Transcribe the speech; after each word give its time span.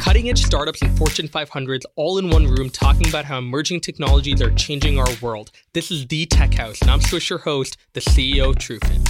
Cutting 0.00 0.28
edge 0.28 0.44
startups 0.44 0.82
and 0.82 0.96
Fortune 0.96 1.26
500s 1.26 1.82
all 1.96 2.18
in 2.18 2.30
one 2.30 2.46
room 2.46 2.70
talking 2.70 3.08
about 3.08 3.24
how 3.24 3.38
emerging 3.38 3.80
technologies 3.80 4.40
are 4.40 4.52
changing 4.52 4.98
our 4.98 5.08
world. 5.20 5.50
This 5.72 5.90
is 5.90 6.06
The 6.06 6.26
Tech 6.26 6.54
House, 6.54 6.80
and 6.80 6.90
I'm 6.90 7.00
Swish, 7.00 7.30
your 7.30 7.40
host, 7.40 7.76
the 7.92 8.00
CEO 8.00 8.54
of. 8.54 9.04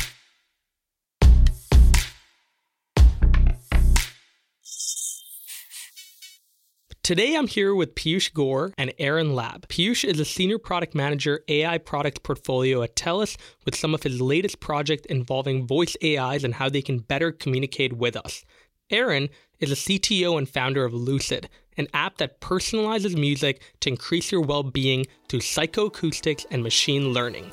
Today 7.02 7.36
I'm 7.36 7.46
here 7.46 7.72
with 7.72 7.94
Piyush 7.94 8.32
Gaur 8.32 8.72
and 8.76 8.92
Aaron 8.98 9.34
Labbe. 9.34 9.66
Piyush 9.68 10.02
is 10.02 10.18
a 10.18 10.24
senior 10.24 10.58
product 10.58 10.94
manager 10.94 11.40
AI 11.46 11.78
product 11.78 12.22
portfolio 12.24 12.82
at 12.82 12.96
TELUS 12.96 13.36
with 13.64 13.76
some 13.76 13.94
of 13.94 14.02
his 14.02 14.20
latest 14.20 14.58
projects 14.58 15.06
involving 15.06 15.66
voice 15.66 15.96
AIs 16.02 16.42
and 16.42 16.54
how 16.54 16.68
they 16.68 16.82
can 16.82 16.98
better 16.98 17.30
communicate 17.30 17.92
with 17.92 18.16
us. 18.16 18.44
Aaron 18.90 19.28
is 19.60 19.72
a 19.72 19.74
CTO 19.74 20.38
and 20.38 20.48
founder 20.48 20.84
of 20.84 20.94
Lucid, 20.94 21.48
an 21.76 21.88
app 21.92 22.18
that 22.18 22.40
personalizes 22.40 23.18
music 23.18 23.62
to 23.80 23.90
increase 23.90 24.32
your 24.32 24.40
well-being 24.40 25.06
through 25.28 25.40
psychoacoustics 25.40 26.46
and 26.50 26.62
machine 26.62 27.12
learning. 27.12 27.52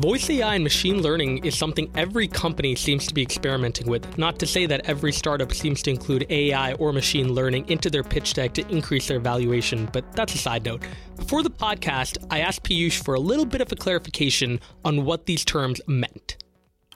Voice 0.00 0.28
AI 0.28 0.56
and 0.56 0.64
machine 0.64 1.02
learning 1.02 1.44
is 1.44 1.56
something 1.56 1.88
every 1.94 2.26
company 2.26 2.74
seems 2.74 3.06
to 3.06 3.14
be 3.14 3.22
experimenting 3.22 3.86
with. 3.86 4.18
Not 4.18 4.40
to 4.40 4.46
say 4.46 4.66
that 4.66 4.84
every 4.86 5.12
startup 5.12 5.52
seems 5.52 5.82
to 5.82 5.90
include 5.90 6.26
AI 6.30 6.72
or 6.74 6.92
machine 6.92 7.32
learning 7.32 7.68
into 7.68 7.88
their 7.88 8.02
pitch 8.02 8.34
deck 8.34 8.54
to 8.54 8.68
increase 8.68 9.06
their 9.06 9.20
valuation, 9.20 9.88
but 9.92 10.12
that's 10.12 10.34
a 10.34 10.38
side 10.38 10.64
note. 10.64 10.82
Before 11.16 11.44
the 11.44 11.50
podcast, 11.50 12.18
I 12.28 12.40
asked 12.40 12.64
Piyush 12.64 13.04
for 13.04 13.14
a 13.14 13.20
little 13.20 13.46
bit 13.46 13.60
of 13.60 13.70
a 13.70 13.76
clarification 13.76 14.58
on 14.84 15.04
what 15.04 15.26
these 15.26 15.44
terms 15.44 15.80
meant. 15.86 16.43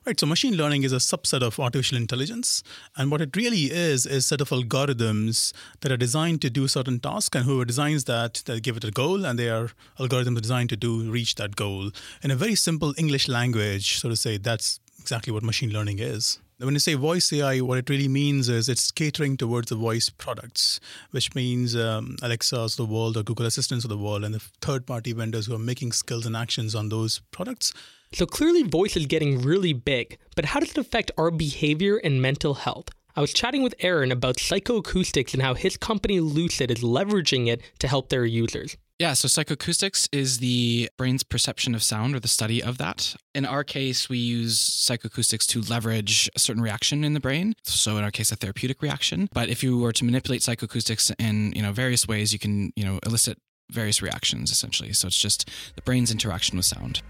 Right, 0.09 0.19
so 0.19 0.25
machine 0.25 0.57
learning 0.57 0.85
is 0.85 0.95
a 0.95 0.97
subset 0.97 1.43
of 1.43 1.61
artificial 1.61 1.99
intelligence, 1.99 2.63
and 2.97 3.11
what 3.11 3.21
it 3.21 3.37
really 3.37 3.65
is 3.65 4.07
is 4.07 4.17
a 4.17 4.23
set 4.23 4.41
of 4.41 4.49
algorithms 4.49 5.53
that 5.83 5.93
are 5.93 5.99
designed 5.99 6.41
to 6.41 6.49
do 6.49 6.67
certain 6.67 6.99
tasks, 6.99 7.37
and 7.37 7.45
whoever 7.45 7.67
designs 7.67 8.05
that, 8.05 8.43
they 8.47 8.59
give 8.59 8.79
it 8.79 8.85
a 8.85 8.91
goal, 8.91 9.27
and 9.27 9.39
they 9.39 9.51
are 9.51 9.69
algorithms 9.99 10.41
designed 10.41 10.71
to 10.71 10.79
do 10.79 11.11
reach 11.11 11.35
that 11.35 11.57
goal 11.57 11.91
in 12.23 12.31
a 12.31 12.37
very 12.37 12.55
simple 12.55 12.95
English 12.97 13.29
language. 13.29 13.99
So 13.99 14.09
to 14.09 14.17
say, 14.17 14.39
that's 14.39 14.81
exactly 14.99 15.31
what 15.31 15.43
machine 15.43 15.75
learning 15.75 15.99
is. 15.99 16.39
When 16.57 16.73
you 16.73 16.81
say 16.81 16.95
voice 16.95 17.31
AI, 17.31 17.61
what 17.61 17.77
it 17.77 17.91
really 17.91 18.09
means 18.09 18.49
is 18.49 18.71
it's 18.71 18.91
catering 18.91 19.37
towards 19.37 19.69
the 19.69 19.77
voice 19.77 20.09
products, 20.09 20.81
which 21.11 21.35
means 21.35 21.77
um, 21.77 22.17
Alexa's 22.23 22.77
the 22.77 22.87
world 22.87 23.19
or 23.19 23.23
Google 23.23 23.45
Assistants 23.45 23.85
of 23.85 23.91
the 23.91 23.99
world, 23.99 24.25
and 24.25 24.35
the 24.35 24.41
third-party 24.63 25.13
vendors 25.13 25.45
who 25.45 25.55
are 25.55 25.59
making 25.59 25.93
skills 25.93 26.25
and 26.25 26.35
actions 26.35 26.75
on 26.75 26.89
those 26.89 27.21
products 27.31 27.75
so 28.13 28.27
clearly, 28.27 28.63
voice 28.63 28.97
is 28.97 29.07
getting 29.07 29.43
really 29.43 29.73
big, 29.73 30.19
but 30.37 30.47
how 30.47 30.61
does 30.61 30.71
it 30.71 30.79
affect 30.79 31.11
our 31.19 31.31
behavior 31.31 31.97
and 31.97 32.23
mental 32.23 32.55
health? 32.55 32.89
I 33.17 33.21
was 33.21 33.33
chatting 33.33 33.63
with 33.63 33.75
Aaron 33.81 34.13
about 34.13 34.37
psychoacoustics 34.37 35.35
and 35.35 35.43
how 35.43 35.55
his 35.55 35.77
company 35.77 36.21
Lucid 36.21 36.71
is 36.71 36.85
leveraging 36.85 37.49
it 37.49 37.63
to 37.81 37.89
help 37.89 38.11
their 38.11 38.25
users. 38.25 38.77
Yeah, 38.99 39.15
so 39.15 39.29
psychoacoustics 39.29 40.09
is 40.11 40.39
the 40.39 40.89
brain's 40.97 41.23
perception 41.23 41.75
of 41.75 41.83
sound 41.83 42.17
or 42.17 42.21
the 42.21 42.29
study 42.29 42.63
of 42.63 42.79
that. 42.79 43.15
In 43.35 43.45
our 43.45 43.63
case, 43.63 44.09
we 44.09 44.19
use 44.19 44.59
psychoacoustics 44.59 45.47
to 45.49 45.61
leverage 45.63 46.29
a 46.35 46.39
certain 46.39 46.63
reaction 46.63 47.05
in 47.05 47.13
the 47.15 47.21
brain. 47.21 47.55
So 47.65 47.97
in 47.97 48.05
our 48.05 48.11
case, 48.11 48.33
a 48.33 48.37
therapeutic 48.37 48.83
reaction. 48.83 49.29
But 49.33 49.49
if 49.49 49.63
you 49.63 49.79
were 49.79 49.93
to 49.93 50.05
manipulate 50.05 50.43
psychoacoustics 50.43 51.13
in, 51.19 51.53
you 51.55 51.63
know, 51.63 51.73
various 51.73 52.09
ways, 52.09 52.33
you 52.33 52.41
can, 52.41 52.73
you 52.75 52.85
know, 52.85 52.99
elicit 53.05 53.39
various 53.71 54.03
reactions 54.03 54.51
essentially. 54.51 54.93
So 54.93 55.07
it's 55.07 55.19
just 55.19 55.49
the 55.77 55.83
brain's 55.83 56.11
interaction 56.11 56.57
with 56.57 56.67
sound. 56.67 57.03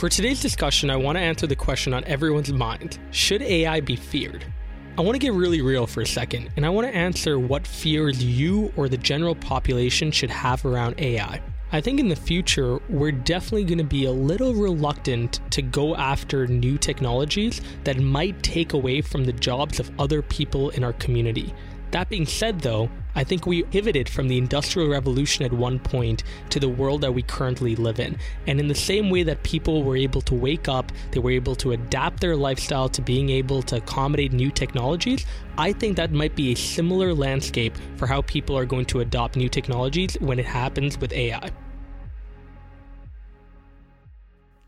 For 0.00 0.08
today's 0.08 0.40
discussion, 0.40 0.88
I 0.88 0.96
want 0.96 1.16
to 1.16 1.20
answer 1.20 1.46
the 1.46 1.54
question 1.54 1.92
on 1.92 2.04
everyone's 2.04 2.50
mind 2.50 2.98
Should 3.10 3.42
AI 3.42 3.80
be 3.80 3.96
feared? 3.96 4.46
I 4.96 5.02
want 5.02 5.14
to 5.14 5.18
get 5.18 5.34
really 5.34 5.60
real 5.60 5.86
for 5.86 6.00
a 6.00 6.06
second, 6.06 6.48
and 6.56 6.64
I 6.64 6.70
want 6.70 6.86
to 6.86 6.96
answer 6.96 7.38
what 7.38 7.66
fears 7.66 8.24
you 8.24 8.72
or 8.76 8.88
the 8.88 8.96
general 8.96 9.34
population 9.34 10.10
should 10.10 10.30
have 10.30 10.64
around 10.64 10.98
AI. 10.98 11.42
I 11.70 11.82
think 11.82 12.00
in 12.00 12.08
the 12.08 12.16
future, 12.16 12.78
we're 12.88 13.12
definitely 13.12 13.64
going 13.64 13.76
to 13.76 13.84
be 13.84 14.06
a 14.06 14.10
little 14.10 14.54
reluctant 14.54 15.40
to 15.50 15.60
go 15.60 15.94
after 15.94 16.46
new 16.46 16.78
technologies 16.78 17.60
that 17.84 17.98
might 17.98 18.42
take 18.42 18.72
away 18.72 19.02
from 19.02 19.26
the 19.26 19.34
jobs 19.34 19.80
of 19.80 19.90
other 20.00 20.22
people 20.22 20.70
in 20.70 20.82
our 20.82 20.94
community. 20.94 21.52
That 21.90 22.08
being 22.08 22.26
said, 22.26 22.60
though, 22.60 22.88
I 23.16 23.24
think 23.24 23.46
we 23.46 23.64
pivoted 23.64 24.08
from 24.08 24.28
the 24.28 24.38
Industrial 24.38 24.88
Revolution 24.88 25.44
at 25.44 25.52
one 25.52 25.80
point 25.80 26.22
to 26.50 26.60
the 26.60 26.68
world 26.68 27.00
that 27.00 27.12
we 27.12 27.22
currently 27.22 27.74
live 27.74 27.98
in. 27.98 28.16
And 28.46 28.60
in 28.60 28.68
the 28.68 28.74
same 28.74 29.10
way 29.10 29.24
that 29.24 29.42
people 29.42 29.82
were 29.82 29.96
able 29.96 30.20
to 30.22 30.34
wake 30.34 30.68
up, 30.68 30.92
they 31.10 31.18
were 31.18 31.32
able 31.32 31.56
to 31.56 31.72
adapt 31.72 32.20
their 32.20 32.36
lifestyle 32.36 32.88
to 32.90 33.02
being 33.02 33.30
able 33.30 33.62
to 33.62 33.78
accommodate 33.78 34.32
new 34.32 34.52
technologies, 34.52 35.26
I 35.58 35.72
think 35.72 35.96
that 35.96 36.12
might 36.12 36.36
be 36.36 36.52
a 36.52 36.56
similar 36.56 37.12
landscape 37.12 37.76
for 37.96 38.06
how 38.06 38.22
people 38.22 38.56
are 38.56 38.66
going 38.66 38.86
to 38.86 39.00
adopt 39.00 39.34
new 39.34 39.48
technologies 39.48 40.16
when 40.20 40.38
it 40.38 40.46
happens 40.46 40.96
with 40.98 41.12
AI. 41.12 41.50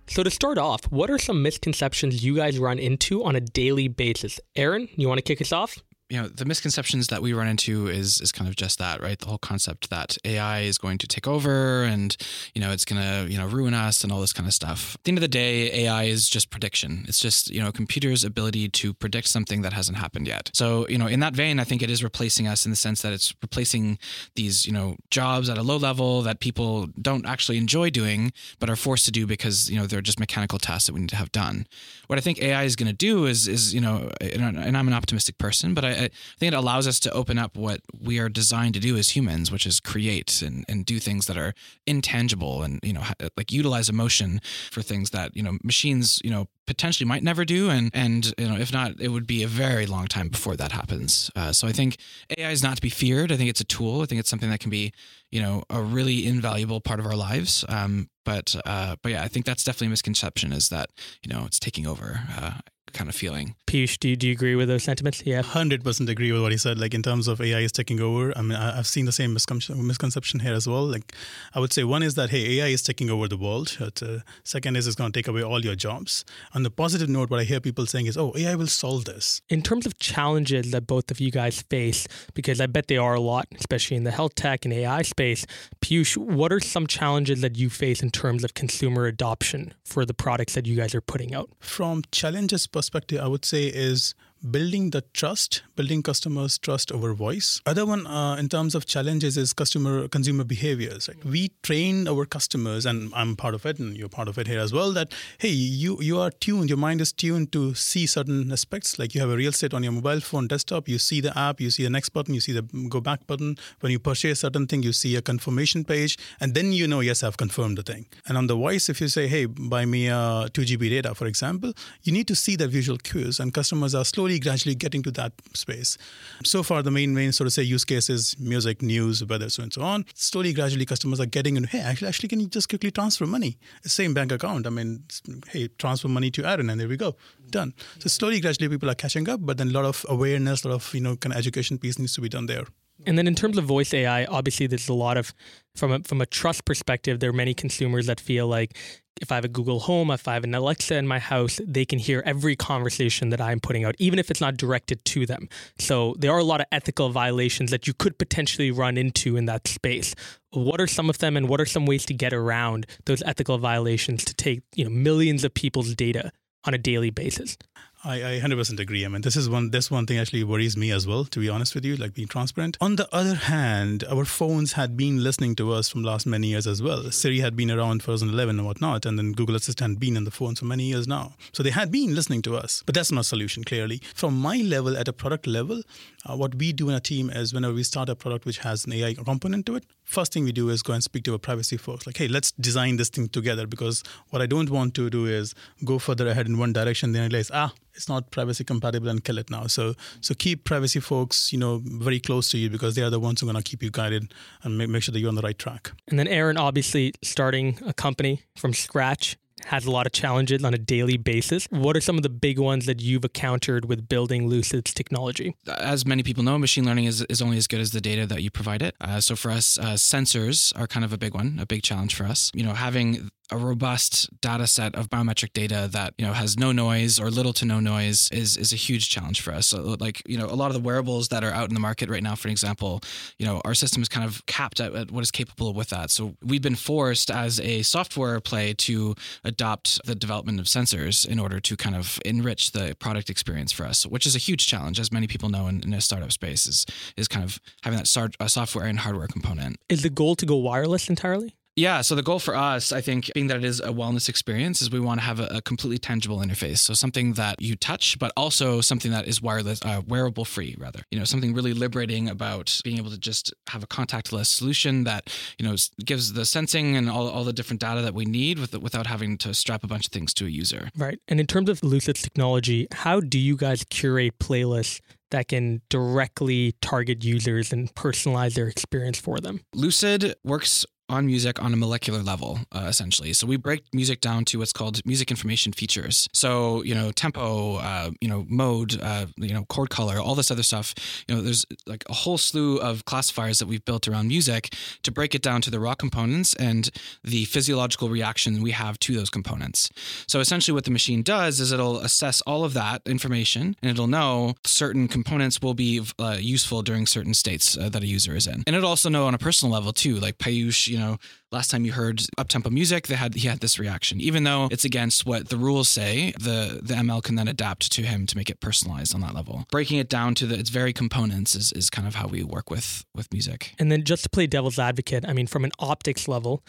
So, 0.09 0.23
to 0.23 0.31
start 0.31 0.59
off, 0.59 0.85
what 0.91 1.09
are 1.09 1.19
some 1.19 1.43
misconceptions 1.43 2.25
you 2.25 2.37
guys 2.37 2.59
run 2.59 2.79
into 2.79 3.25
on 3.25 3.37
a 3.37 3.41
daily 3.41 3.89
basis? 3.89 4.41
Aaron, 4.57 4.89
you 4.97 5.09
want 5.09 5.19
to 5.19 5.23
kick 5.23 5.41
us 5.41 5.53
off? 5.53 5.79
You 6.13 6.21
know 6.21 6.29
the 6.29 6.45
misconceptions 6.45 7.09
that 7.09 7.23
we 7.23 7.33
run 7.33 7.49
into 7.49 7.89
is 7.89 8.21
is 8.21 8.33
kind 8.33 8.47
of 8.47 8.55
just 8.55 8.79
that 8.79 9.01
right? 9.01 9.19
The 9.19 9.27
whole 9.27 9.39
concept 9.39 9.89
that 9.89 10.19
ai 10.27 10.61
is 10.61 10.77
going 10.77 10.99
to 10.99 11.07
take 11.07 11.27
over 11.27 11.85
and 11.85 12.15
you 12.55 12.61
know 12.61 12.71
it's 12.71 12.85
going 12.85 13.01
to 13.01 13.33
you 13.33 13.39
know 13.39 13.47
ruin 13.47 13.73
us 13.73 14.05
and 14.05 14.13
all 14.13 14.21
this 14.21 14.35
kind 14.35 14.47
of 14.47 14.53
stuff. 14.53 14.95
At 14.97 15.05
the 15.05 15.11
end 15.13 15.19
of 15.19 15.23
the 15.23 15.29
day 15.29 15.85
ai 15.85 16.05
is 16.05 16.29
just 16.29 16.51
prediction. 16.51 17.07
It's 17.09 17.19
just 17.19 17.51
you 17.51 17.61
know 17.63 17.73
computer's 17.73 18.25
ability 18.25 18.69
to 18.69 18.93
predict 18.93 19.29
something 19.29 19.63
that 19.63 19.73
hasn't 19.73 19.97
happened 19.97 20.27
yet. 20.29 20.51
So 20.53 20.87
you 20.89 20.99
know 20.99 21.07
in 21.07 21.21
that 21.21 21.35
vein 21.35 21.59
i 21.59 21.65
think 21.65 21.83
it 21.83 21.91
is 21.91 22.05
replacing 22.05 22.47
us 22.47 22.67
in 22.67 22.71
the 22.71 22.77
sense 22.77 23.01
that 23.01 23.15
it's 23.15 23.35
replacing 23.41 23.99
these 24.35 24.67
you 24.67 24.73
know 24.73 24.97
jobs 25.11 25.49
at 25.49 25.57
a 25.57 25.63
low 25.63 25.79
level 25.79 26.21
that 26.23 26.41
people 26.41 26.89
don't 27.01 27.25
actually 27.25 27.57
enjoy 27.57 27.89
doing 27.89 28.33
but 28.59 28.69
are 28.69 28.77
forced 28.77 29.07
to 29.07 29.11
do 29.11 29.27
because 29.27 29.71
you 29.71 29.79
know 29.79 29.87
they're 29.87 30.03
just 30.03 30.21
mechanical 30.21 30.59
tasks 30.59 30.87
that 30.87 30.93
we 30.93 31.01
need 31.01 31.09
to 31.09 31.17
have 31.17 31.33
done. 31.33 31.67
What 32.09 32.19
i 32.19 32.21
think 32.21 32.43
ai 32.43 32.65
is 32.65 32.77
going 32.77 32.89
to 32.89 32.93
do 32.93 33.25
is 33.25 33.49
is 33.49 33.73
you 33.73 33.81
know 33.81 34.11
and 34.21 34.77
i'm 34.77 34.89
an 34.89 34.95
optimistic 34.95 35.39
person 35.39 35.73
but 35.73 35.85
i 35.85 36.02
I 36.05 36.39
think 36.39 36.53
it 36.53 36.57
allows 36.57 36.87
us 36.87 36.99
to 37.01 37.13
open 37.13 37.39
up 37.39 37.57
what 37.57 37.81
we 37.99 38.19
are 38.19 38.29
designed 38.29 38.75
to 38.75 38.81
do 38.81 38.97
as 38.97 39.11
humans, 39.11 39.51
which 39.51 39.67
is 39.67 39.81
create 39.81 40.43
and, 40.43 40.65
and 40.69 40.85
do 40.85 40.99
things 40.99 41.27
that 41.27 41.37
are 41.37 41.55
intangible 41.87 42.63
and, 42.63 42.81
you 42.83 42.93
know, 42.93 43.03
like 43.37 43.53
utilize 43.53 43.89
emotion 43.89 44.41
for 44.71 44.83
things 44.83 45.11
that, 45.11 45.37
you 45.37 45.43
know, 45.43 45.59
machines, 45.63 46.21
you 46.25 46.31
know, 46.31 46.49
potentially 46.67 47.07
might 47.07 47.23
never 47.23 47.45
do. 47.45 47.71
And, 47.71 47.91
and, 47.93 48.33
you 48.39 48.49
know, 48.49 48.57
if 48.57 48.73
not, 48.73 49.01
it 49.01 49.09
would 49.09 49.27
be 49.27 49.43
a 49.43 49.49
very 49.49 49.87
long 49.87 50.07
time 50.07 50.29
before 50.29 50.57
that 50.57 50.73
happens. 50.73 51.31
Uh, 51.35 51.53
so 51.53 51.67
I 51.67 51.73
think 51.73 51.97
AI 52.39 52.51
is 52.51 52.63
not 52.63 52.77
to 52.77 52.83
be 52.83 52.91
feared. 52.91 53.33
I 53.33 53.37
think 53.37 53.51
it's 53.51 53.61
a 53.61 53.65
tool. 53.65 54.03
I 54.03 54.07
think 54.07 54.21
it's 54.21 54.31
something 54.31 54.51
that 54.51 54.61
can 54.61 54.71
be, 54.71 54.93
you 55.31 55.41
know, 55.41 55.65
a 55.71 55.83
really 55.83 56.27
invaluable 56.27 56.81
part 56.81 57.01
of 57.01 57.07
our 57.07 57.17
lives. 57.17 57.65
Um, 57.69 58.09
but, 58.25 58.55
uh, 58.65 58.97
but 59.03 59.13
yeah, 59.13 59.23
I 59.23 59.29
think 59.29 59.47
that's 59.47 59.65
definitely 59.65 59.89
a 59.89 59.91
misconception 59.91 60.53
is 60.53 60.69
that, 60.69 60.91
you 61.23 61.33
know, 61.33 61.45
it's 61.47 61.59
taking 61.59 61.87
over. 61.87 62.21
Uh, 62.37 62.53
kind 62.93 63.09
of 63.09 63.17
feeling. 63.17 63.55
Piyush, 63.67 63.99
do 63.99 64.09
you, 64.11 64.17
do 64.17 64.27
you 64.27 64.33
agree 64.33 64.55
with 64.55 64.69
those 64.69 64.85
sentiments? 64.85 65.23
Yeah. 65.25 65.43
100% 65.43 66.09
agree 66.09 66.33
with 66.33 66.43
what 66.43 66.53
he 66.53 66.59
said. 66.59 66.79
Like 66.79 66.95
in 66.95 67.03
terms 67.03 67.29
of 67.29 67.41
AI 67.41 67.61
is 67.61 67.73
taking 67.73 68.01
over, 68.01 68.37
I 68.37 68.43
mean, 68.43 68.59
I've 68.59 68.87
seen 68.87 69.07
the 69.07 69.13
same 69.13 69.33
misconception, 69.33 69.87
misconception 69.87 70.41
here 70.41 70.55
as 70.55 70.67
well. 70.69 70.85
Like 70.85 71.15
I 71.55 71.61
would 71.61 71.73
say 71.73 71.85
one 71.85 72.03
is 72.03 72.15
that, 72.15 72.31
hey, 72.31 72.59
AI 72.59 72.69
is 72.69 72.83
taking 72.83 73.11
over 73.11 73.29
the 73.29 73.37
world. 73.37 73.77
But, 73.79 74.03
uh, 74.03 74.19
second 74.45 74.77
is 74.77 74.87
it's 74.87 74.97
going 74.97 75.13
to 75.13 75.19
take 75.19 75.29
away 75.29 75.43
all 75.43 75.65
your 75.65 75.75
jobs. 75.75 76.25
On 76.55 76.63
the 76.63 76.71
positive 76.71 77.09
note, 77.09 77.31
what 77.31 77.41
I 77.41 77.45
hear 77.45 77.61
people 77.61 77.87
saying 77.87 78.07
is, 78.07 78.17
oh, 78.17 78.33
AI 78.37 78.55
will 78.55 78.67
solve 78.67 79.05
this. 79.05 79.41
In 79.49 79.63
terms 79.63 79.87
of 79.87 79.99
challenges 79.99 80.71
that 80.73 80.87
both 80.87 81.11
of 81.11 81.21
you 81.21 81.31
guys 81.31 81.63
face, 81.63 82.07
because 82.35 82.61
I 82.61 82.67
bet 82.67 82.89
they 82.89 82.97
are 82.97 83.15
a 83.15 83.21
lot, 83.21 83.47
especially 83.59 83.97
in 83.97 84.05
the 84.05 84.11
health 84.11 84.35
tech 84.35 84.65
and 84.65 84.75
AI 84.75 85.03
space, 85.03 85.47
Piyush, 85.81 86.17
what 86.17 86.53
are 86.53 86.61
some 86.61 86.87
challenges 86.87 87.41
that 87.41 87.57
you 87.57 87.71
face 87.71 88.03
in 88.03 88.11
terms 88.11 88.45
of 88.45 88.55
consumer 88.55 89.07
adoption 89.07 89.75
for 89.85 90.05
the 90.05 90.15
products 90.15 90.55
that 90.55 90.67
you 90.67 90.77
guys 90.77 90.95
are 90.95 91.01
putting 91.01 91.35
out? 91.35 91.51
From 91.61 92.03
challenges 92.11 92.67
perspective, 92.67 92.82
I 93.19 93.27
would 93.27 93.45
say 93.45 93.65
is 93.67 94.15
building 94.51 94.91
the 94.91 95.03
trust, 95.13 95.63
building 95.77 96.03
customers' 96.03 96.59
trust 96.59 96.91
over 96.93 97.15
voice. 97.15 97.61
Other 97.67 97.87
one 97.87 98.07
uh, 98.07 98.37
in 98.37 98.49
terms 98.49 98.75
of 98.75 98.87
challenges 98.87 99.37
is 99.37 99.53
customer 99.53 100.09
consumer 100.09 100.45
behaviors. 100.45 101.09
Right? 101.09 101.25
We 101.25 101.51
train 101.63 102.09
our 102.09 102.25
customers, 102.25 102.87
and 102.87 103.13
I'm 103.15 103.37
part 103.37 103.55
of 103.55 103.65
it, 103.67 103.79
and 103.79 103.97
you're 103.97 104.09
part 104.09 104.29
of 104.29 104.39
it 104.39 104.47
here 104.47 104.61
as 104.61 104.73
well. 104.73 104.93
That 104.93 105.13
hey, 105.39 105.51
you 105.51 106.01
you 106.01 106.19
are 106.19 106.31
tuned, 106.31 106.69
your 106.69 106.79
mind 106.79 107.01
is 107.01 107.13
tuned 107.13 107.53
to 107.53 107.75
see 107.75 108.07
certain 108.07 108.51
aspects. 108.53 108.99
Like 108.99 109.15
you 109.15 109.21
have 109.21 109.31
a 109.31 109.37
real 109.37 109.51
estate 109.51 109.75
on 109.75 109.83
your 109.83 109.93
mobile 109.93 110.21
phone 110.21 110.49
desktop, 110.49 110.89
you 110.89 110.99
see 110.99 111.21
the 111.21 111.37
app, 111.39 111.61
you 111.61 111.71
see 111.71 111.85
the 111.85 111.91
next 111.91 112.11
button, 112.11 112.35
you 112.35 112.41
see 112.41 112.53
the 112.53 112.63
go 112.89 113.01
back 113.01 113.27
button. 113.27 113.57
When 113.81 113.93
you 113.93 113.99
purchase 113.99 114.41
certain 114.41 114.67
thing, 114.67 114.83
you 114.83 114.93
see 114.93 115.17
a 115.17 115.23
confirmation 115.23 115.85
page, 115.85 116.19
and 116.41 116.55
then 116.55 116.73
you 116.73 116.89
know 116.89 117.01
yes, 117.01 117.23
I've 117.23 117.37
confirmed 117.37 117.79
the 117.79 117.83
thing. 117.83 118.07
And 118.27 118.37
on 118.37 118.47
the 118.47 118.57
voice, 118.57 118.89
if 118.89 119.01
you 119.01 119.09
say 119.09 119.29
hey, 119.29 119.47
buy 119.47 119.85
me 119.85 120.09
a 120.09 120.49
two 120.53 120.63
GB 120.63 120.91
data, 120.91 121.15
for 121.15 121.27
example, 121.27 121.73
you 122.03 122.13
need 122.13 122.27
to 122.29 122.35
see 122.35 122.57
the 122.57 122.69
visual 122.69 122.99
cues, 122.99 123.39
and 123.39 123.55
customers 123.55 123.95
are 123.95 124.05
slowly 124.05 124.32
slowly, 124.33 124.39
gradually 124.41 124.75
getting 124.75 125.03
to 125.03 125.11
that 125.13 125.33
space. 125.55 125.99
So 126.45 126.63
far, 126.63 126.83
the 126.83 126.91
main, 126.91 127.15
main 127.15 127.33
sort 127.33 127.47
of 127.47 127.53
say 127.53 127.63
use 127.63 127.85
case 127.85 128.11
is 128.11 128.37
music, 128.39 128.83
news, 128.83 129.25
weather, 129.25 129.51
so 129.51 129.63
and 129.63 129.73
so 129.73 129.83
on. 129.83 130.05
Slowly, 130.15 130.53
gradually, 130.53 130.87
customers 130.87 131.21
are 131.21 131.27
getting 131.27 131.57
in. 131.57 131.65
Hey, 131.65 131.81
actually, 131.81 132.09
actually, 132.09 132.29
can 132.29 132.41
you 132.41 132.49
just 132.49 132.69
quickly 132.69 132.91
transfer 132.91 133.27
money? 133.27 133.59
Same 133.85 134.15
bank 134.15 134.33
account. 134.33 134.67
I 134.67 134.71
mean, 134.71 135.05
hey, 135.49 135.69
transfer 135.79 136.09
money 136.09 136.31
to 136.31 136.45
Aaron, 136.45 136.71
and 136.71 136.81
there 136.81 136.89
we 136.89 136.97
go, 136.97 137.17
done. 137.51 137.75
So 137.99 138.09
slowly, 138.09 138.41
gradually, 138.41 138.69
people 138.69 138.91
are 138.91 138.95
catching 138.95 139.29
up. 139.29 139.41
But 139.43 139.59
then 139.59 139.69
a 139.69 139.73
lot 139.73 139.85
of 139.85 140.07
awareness, 140.09 140.65
a 140.65 140.69
lot 140.69 140.75
of 140.75 140.95
you 140.95 141.01
know, 141.01 141.17
kind 141.17 141.33
of 141.33 141.39
education 141.39 141.79
piece 141.79 141.99
needs 141.99 142.15
to 142.15 142.21
be 142.21 142.29
done 142.29 142.47
there. 142.47 142.65
And 143.07 143.19
then 143.19 143.27
in 143.27 143.35
terms 143.35 143.59
of 143.59 143.65
voice 143.65 143.93
AI, 143.93 144.25
obviously 144.27 144.67
there's 144.67 144.89
a 144.89 144.95
lot 144.95 145.17
of 145.17 145.35
from 145.75 145.93
a 145.93 145.99
from 146.01 146.21
a 146.21 146.27
trust 146.27 146.65
perspective, 146.65 147.21
there 147.21 147.31
are 147.31 147.35
many 147.35 147.55
consumers 147.55 148.07
that 148.07 148.21
feel 148.21 148.47
like 148.47 148.77
if 149.21 149.31
I 149.31 149.37
have 149.37 149.45
a 149.45 149.49
Google 149.49 149.81
Home, 149.81 150.11
if 150.11 150.27
I 150.27 150.35
have 150.35 150.45
an 150.45 150.55
Alexa 150.55 150.97
in 150.97 151.07
my 151.07 151.19
house, 151.19 151.61
they 151.65 151.85
can 151.85 151.99
hear 151.99 152.23
every 152.25 152.57
conversation 152.57 153.29
that 153.31 153.41
I'm 153.41 153.61
putting 153.61 153.85
out, 153.85 153.95
even 153.99 154.19
if 154.19 154.31
it's 154.31 154.41
not 154.41 154.57
directed 154.57 155.05
to 155.07 155.27
them. 155.27 155.49
So 155.79 156.15
there 156.19 156.33
are 156.33 156.39
a 156.39 156.45
lot 156.45 156.61
of 156.61 156.67
ethical 156.73 157.11
violations 157.11 157.71
that 157.71 157.87
you 157.87 157.95
could 157.95 158.19
potentially 158.19 158.71
run 158.71 158.97
into 158.97 159.37
in 159.37 159.45
that 159.47 159.69
space. 159.69 160.15
What 160.51 160.81
are 160.81 160.87
some 160.87 161.11
of 161.11 161.19
them 161.19 161.37
and 161.37 161.49
what 161.49 161.61
are 161.61 161.67
some 161.67 161.87
ways 161.87 162.05
to 162.07 162.15
get 162.15 162.33
around 162.33 162.87
those 163.05 163.23
ethical 163.23 163.59
violations 163.59 164.25
to 164.25 164.35
take, 164.35 164.63
you 164.75 164.85
know, 164.85 164.91
millions 164.91 165.45
of 165.45 165.55
people's 165.55 165.95
data 165.95 166.33
on 166.65 166.75
a 166.75 166.79
daily 166.79 167.11
basis? 167.11 167.57
I, 168.05 168.15
I 168.17 168.41
100% 168.41 168.81
agree. 168.81 169.05
I 169.05 169.09
mean, 169.09 169.23
this 169.23 169.37
is 169.37 169.49
one. 169.49 169.71
This 169.71 169.89
one 169.89 170.07
thing 170.07 170.19
actually 170.19 170.43
worries 170.43 170.77
me 170.77 170.91
as 170.91 171.07
well. 171.07 171.25
To 171.27 171.39
be 171.39 171.49
honest 171.49 171.73
with 171.77 171.85
you, 171.85 171.95
like 171.95 172.15
being 172.15 172.27
transparent. 172.27 172.77
On 172.81 172.97
the 172.97 173.09
other 173.15 173.37
hand, 173.37 174.03
our 174.11 174.25
phones 174.25 174.73
had 174.73 174.97
been 174.97 175.23
listening 175.23 175.55
to 175.57 175.73
us 175.73 175.89
from 175.89 176.03
last 176.03 176.27
many 176.27 176.49
years 176.49 176.67
as 176.67 176.83
well. 176.83 177.13
Siri 177.13 177.39
had 177.39 177.55
been 177.55 177.71
around 177.71 178.01
2011 178.01 178.59
and 178.59 178.67
whatnot, 178.67 179.07
and 179.07 179.17
then 179.17 179.33
Google 179.33 179.55
Assistant 179.55 179.93
had 179.93 180.01
been 180.01 180.17
in 180.17 180.25
the 180.25 180.33
phones 180.33 180.59
for 180.59 180.65
many 180.65 180.83
years 180.83 181.07
now. 181.07 181.35
So 181.53 181.63
they 181.63 181.71
had 181.71 181.93
been 181.93 182.13
listening 182.13 182.43
to 182.43 182.57
us. 182.57 182.83
But 182.85 182.97
that's 182.97 183.13
not 183.13 183.21
a 183.21 183.25
solution. 183.25 183.63
Clearly, 183.63 183.99
from 184.17 184.37
my 184.37 184.57
level, 184.57 184.97
at 184.97 185.07
a 185.07 185.13
product 185.13 185.47
level, 185.47 185.83
uh, 186.27 186.37
what 186.37 186.57
we 186.57 186.73
do 186.73 186.89
in 186.89 186.97
a 186.97 187.01
team 187.01 187.31
is 187.31 187.55
whenever 187.55 187.75
we 187.75 187.85
start 187.85 188.09
a 188.09 188.17
product 188.17 188.47
which 188.47 188.59
has 188.59 188.85
an 188.85 188.95
AI 188.95 189.15
component 189.15 189.65
to 189.67 189.77
it, 189.77 189.87
first 190.03 190.33
thing 190.33 190.43
we 190.43 190.51
do 190.51 190.71
is 190.71 190.83
go 190.83 190.93
and 190.93 191.05
speak 191.05 191.23
to 191.25 191.35
our 191.35 191.39
privacy 191.39 191.77
folks. 191.77 192.05
Like, 192.05 192.17
hey, 192.17 192.27
let's 192.27 192.51
design 192.51 192.97
this 192.97 193.11
thing 193.11 193.29
together 193.29 193.69
because 193.69 194.03
what 194.31 194.43
I 194.43 194.47
don't 194.47 194.71
want 194.71 194.95
to 194.95 195.09
do 195.09 195.27
is 195.27 195.55
go 195.85 196.01
further 196.01 196.27
ahead 196.27 196.49
in 196.49 196.59
one 196.59 196.73
direction, 196.73 197.13
then 197.13 197.31
realize 197.31 197.51
ah 197.55 197.73
it's 197.95 198.09
not 198.09 198.31
privacy 198.31 198.65
compatible 198.65 199.09
and 199.09 199.23
kill 199.23 199.39
it 199.39 199.51
now. 199.51 199.67
So 199.67 199.95
so 200.21 200.35
keep 200.35 200.65
privacy 200.65 201.01
folks, 201.01 201.53
you 201.53 201.59
know, 201.59 201.83
very 201.85 202.21
close 202.21 202.51
to 202.51 202.59
you 202.59 202.71
because 202.71 202.95
they 202.95 203.03
are 203.03 203.11
the 203.11 203.21
ones 203.21 203.41
who 203.41 203.49
are 203.49 203.53
going 203.53 203.63
to 203.63 203.69
keep 203.69 203.83
you 203.83 203.91
guided 203.91 204.33
and 204.63 204.79
make, 204.79 204.89
make 204.89 205.03
sure 205.03 205.13
that 205.13 205.21
you're 205.21 205.29
on 205.29 205.35
the 205.35 205.43
right 205.43 205.59
track. 205.59 205.93
And 206.09 206.19
then 206.19 206.29
Aaron, 206.29 206.57
obviously 206.57 207.13
starting 207.23 207.79
a 207.87 207.93
company 207.93 208.43
from 208.57 208.73
scratch 208.73 209.37
has 209.67 209.85
a 209.85 209.91
lot 209.91 210.07
of 210.07 210.13
challenges 210.13 210.65
on 210.65 210.75
a 210.75 210.79
daily 210.79 211.17
basis. 211.17 211.67
What 211.71 211.97
are 211.97 212.01
some 212.01 212.17
of 212.17 212.23
the 212.23 212.29
big 212.29 212.59
ones 212.59 212.87
that 212.87 213.01
you've 213.01 213.25
encountered 213.25 213.87
with 213.87 214.09
building 214.09 214.49
Lucid's 214.49 214.93
technology? 214.93 215.57
As 215.67 216.07
many 216.07 216.23
people 216.23 216.43
know, 216.43 216.59
machine 216.59 216.85
learning 216.85 217.05
is, 217.05 217.23
is 217.23 217.41
only 217.43 217.57
as 217.57 217.67
good 217.67 217.81
as 217.81 217.91
the 217.93 218.01
data 218.01 218.27
that 218.27 218.43
you 218.43 218.51
provide 218.51 218.83
it. 218.83 218.95
Uh, 219.01 219.21
so 219.21 219.37
for 219.37 219.51
us, 219.51 219.79
uh, 219.79 219.95
sensors 219.95 220.79
are 220.79 220.87
kind 220.87 221.05
of 221.05 221.13
a 221.13 221.19
big 221.19 221.35
one, 221.35 221.59
a 221.61 221.67
big 221.67 221.83
challenge 221.83 222.15
for 222.15 222.25
us. 222.25 222.51
You 222.55 222.65
know, 222.65 222.75
having 222.75 223.31
a 223.53 223.57
robust 223.57 224.29
data 224.41 224.67
set 224.67 224.95
of 224.95 225.11
biometric 225.11 225.53
data 225.53 225.89
that 225.93 226.15
you 226.17 226.27
know 226.27 226.33
has 226.33 226.57
no 226.57 226.73
noise 226.73 227.21
or 227.21 227.31
little 227.31 227.53
to 227.53 227.67
no 227.67 227.81
noise 227.81 228.31
is 228.33 228.57
is 228.57 228.73
a 228.73 228.77
huge 228.77 229.11
challenge 229.11 229.43
for 229.43 229.53
us. 229.53 229.67
So 229.67 229.97
like 230.01 230.23
you 230.27 230.39
know 230.39 230.47
a 230.47 230.57
lot 230.57 230.69
of 230.69 230.75
the 230.75 230.81
wearables 230.81 231.29
that 231.29 231.45
are 231.45 231.53
out 231.53 231.69
in 231.69 231.75
the 231.75 231.81
market 231.81 232.09
right 232.09 232.23
now, 232.23 232.35
for 232.35 232.49
example, 232.49 233.01
you 233.39 233.47
know 233.47 233.61
our 233.65 233.75
system 233.75 234.03
is 234.03 234.09
kind 234.09 234.27
of 234.27 234.45
capped 234.47 234.81
at, 234.81 234.95
at 234.95 235.11
what 235.11 235.23
is 235.23 235.31
capable 235.31 235.75
with 235.75 235.91
that. 235.91 236.11
So 236.11 236.35
we've 236.43 236.63
been 236.63 236.77
forced 236.77 237.31
as 237.31 237.61
a 237.61 237.83
software 237.83 238.41
play 238.41 238.73
to 238.75 239.15
adopt 239.53 240.05
the 240.07 240.15
development 240.15 240.59
of 240.61 240.67
sensors 240.67 241.27
in 241.27 241.39
order 241.39 241.59
to 241.61 241.77
kind 241.77 241.97
of 241.97 242.19
enrich 242.25 242.73
the 242.73 242.97
product 242.99 243.29
experience 243.31 243.73
for 243.73 243.85
us, 243.85 244.07
which 244.15 244.27
is 244.27 244.35
a 244.35 244.39
huge 244.49 244.67
challenge, 244.67 244.99
as 244.99 245.13
many 245.13 245.27
people 245.27 245.49
know 245.49 245.67
in, 245.69 245.83
in 245.83 245.93
a 245.95 246.01
startup 246.01 246.33
space 246.33 246.67
is 246.67 246.87
is 247.17 247.29
kind 247.29 247.45
of 247.45 247.61
having 247.85 247.99
that 247.99 248.09
software 248.57 248.87
and 248.87 248.99
hardware 249.01 249.29
component. 249.29 249.77
Is 249.89 250.03
the 250.03 250.11
goal 250.11 250.35
to 250.37 250.47
go 250.47 250.57
wireless 250.57 251.09
entirely? 251.09 251.55
Yeah, 251.75 252.03
so 252.03 252.15
the 252.15 252.23
goal 252.23 252.39
for 252.39 252.55
us, 252.55 252.93
I 252.93 253.01
think, 253.01 253.31
being 253.35 253.47
that 253.47 253.57
it 253.57 253.65
is 253.65 253.81
a 253.81 253.89
wellness 253.89 254.29
experience, 254.29 254.83
is 254.83 254.91
we 254.91 255.01
want 255.01 255.21
to 255.21 255.27
have 255.27 255.41
a, 255.41 255.47
a 255.47 255.63
completely 255.63 255.97
tangible 255.97 256.39
interface. 256.39 256.79
So 256.79 256.93
something 256.93 257.33
that 257.35 257.63
you 257.63 257.77
touch, 257.77 258.19
but 258.19 258.31
also 258.37 258.83
something 258.83 259.11
that 259.11 259.27
is 259.27 259.41
wireless, 259.41 259.81
uh, 259.83 260.03
wearable 260.07 260.45
free, 260.45 260.77
rather. 260.79 261.01
You 261.11 261.19
know, 261.19 261.25
something 261.25 261.55
really 261.55 261.73
liberating 261.73 262.29
about 262.29 262.79
being 262.85 262.99
able 262.99 263.11
to 263.11 263.19
just 263.19 263.55
have 263.69 263.83
a 263.83 263.87
contactless 263.87 264.47
solution 264.47 265.05
that 265.05 265.31
you 265.59 265.67
know 265.67 265.75
gives 266.05 266.35
the 266.35 266.45
sensing 266.45 266.97
and 266.97 267.09
all, 267.09 267.29
all 267.29 267.45
the 267.45 267.55
different 267.55 267.81
data 267.81 268.03
that 268.03 268.15
we 268.15 268.27
need 268.27 268.59
with, 268.59 268.77
without 268.79 269.07
having 269.07 269.39
to 269.39 269.55
strap 269.55 269.83
a 269.83 269.87
bunch 269.87 270.07
of 270.07 270.13
things 270.13 270.35
to 270.35 270.47
a 270.47 270.51
user. 270.51 270.91
Right. 270.97 271.19
And 271.27 271.41
in 271.41 271.47
terms 271.47 271.71
of 271.71 271.83
Lucid's 271.83 272.21
technology, 272.21 272.87
how 272.93 273.21
do 273.21 273.39
you 273.39 273.57
guys 273.57 273.85
curate 273.89 274.39
playlists 274.39 275.01
that 275.31 275.49
can 275.49 275.81
directly 275.89 276.75
target 276.83 277.25
users 277.25 277.73
and 277.73 277.93
personalize 277.95 278.55
their 278.55 278.69
experience 278.69 279.19
for 279.19 279.41
them? 279.41 279.61
Lucid 279.75 280.35
works 280.45 280.85
on 281.13 281.27
music 281.27 281.63
on 281.63 281.73
a 281.73 281.77
molecular 281.77 282.23
level, 282.23 282.59
uh, 282.73 282.87
essentially. 282.89 283.33
So 283.33 283.47
we 283.47 283.57
break 283.57 283.85
music 283.93 284.21
down 284.21 284.45
to 284.47 284.59
what's 284.59 284.73
called 284.73 285.05
music 285.07 285.31
information 285.31 285.73
features. 285.73 286.29
So 286.33 286.83
you 286.83 286.95
know, 286.95 287.13
tempo, 287.13 287.77
uh, 287.77 288.11
you 288.21 288.29
know, 288.29 288.47
mode, 288.49 289.01
uh, 289.01 289.27
you 289.37 289.53
know, 289.53 289.65
chord 289.67 289.91
color, 289.91 290.19
all 290.19 290.35
this 290.35 290.51
other 290.51 290.63
stuff. 290.63 290.95
You 291.29 291.35
know, 291.35 291.43
there's 291.43 291.65
like 291.87 292.05
a 292.09 292.15
whole 292.15 292.39
slew 292.39 292.79
of 292.79 293.05
classifiers 293.05 293.59
that 293.59 293.69
we've 293.69 293.85
built 293.85 294.09
around 294.09 294.29
music 294.29 294.75
to 295.03 295.13
break 295.13 295.35
it 295.35 295.43
down 295.43 295.61
to 295.63 295.71
the 295.71 295.79
raw 295.79 295.95
components 295.95 296.55
and 296.55 296.91
the 297.23 297.45
physiological 297.45 298.09
reaction 298.09 298.63
we 298.63 298.71
have 298.71 298.99
to 299.01 299.15
those 299.15 299.31
components. 299.31 299.91
So 300.27 300.41
essentially, 300.41 300.75
what 300.75 300.85
the 300.85 300.91
machine 300.91 301.23
does 301.23 301.61
is 301.61 301.73
it'll 301.73 301.99
assess 302.01 302.41
all 302.43 302.65
of 302.65 302.73
that 302.75 303.03
information 303.05 303.77
and 303.83 303.91
it'll 303.91 304.07
know 304.07 304.55
certain 304.65 305.09
components 305.09 305.61
will 305.61 305.75
be 305.75 306.01
uh, 306.19 306.39
useful 306.41 306.83
during 306.83 307.07
certain 307.07 307.35
states 307.35 307.77
uh, 307.77 307.89
that 307.91 308.03
a 308.03 308.07
user 308.07 308.35
is 308.35 308.47
in, 308.47 308.65
and 308.67 308.75
it'll 308.75 308.89
also 308.89 309.11
know 309.11 309.27
on 309.27 309.35
a 309.35 309.39
personal 309.39 309.73
level 309.73 309.93
too, 309.93 310.17
like 310.17 310.39
Piyush, 310.39 310.89
you 310.89 310.99
know 310.99 311.02
know, 311.03 311.19
last 311.51 311.71
time 311.71 311.85
you 311.85 311.93
heard 311.93 312.19
uptempo 312.39 312.71
music, 312.71 313.07
they 313.07 313.15
had 313.15 313.35
he 313.35 313.49
had 313.49 313.61
this 313.61 313.79
reaction. 313.79 314.21
Even 314.21 314.45
though 314.45 314.69
it's 314.71 314.85
against 314.85 315.27
what 315.27 315.49
the 315.49 315.57
rules 315.57 315.89
say, 315.89 316.33
the 316.39 316.81
the 316.83 316.95
ML 316.95 317.23
can 317.23 317.35
then 317.35 317.49
adapt 317.49 317.91
to 317.93 318.03
him 318.03 318.27
to 318.27 318.37
make 318.37 318.51
it 318.51 318.61
personalized 318.61 319.15
on 319.15 319.21
that 319.21 319.35
level. 319.35 319.67
Breaking 319.71 319.99
it 319.99 320.09
down 320.09 320.35
to 320.37 320.47
the, 320.47 320.59
its 320.59 320.71
very 320.71 320.93
components 320.93 321.55
is, 321.55 321.73
is 321.73 321.91
kind 321.91 322.07
of 322.09 322.15
how 322.15 322.27
we 322.27 322.43
work 322.43 322.71
with 322.71 323.05
with 323.15 323.33
music. 323.33 323.75
And 323.79 323.91
then 323.91 324.05
just 324.05 324.25
to 324.25 324.31
play 324.31 324.47
devil's 324.47 324.79
advocate, 324.79 325.25
I 325.27 325.33
mean, 325.33 325.47
from 325.47 325.65
an 325.65 325.73
optics 325.79 326.29
level, 326.29 326.63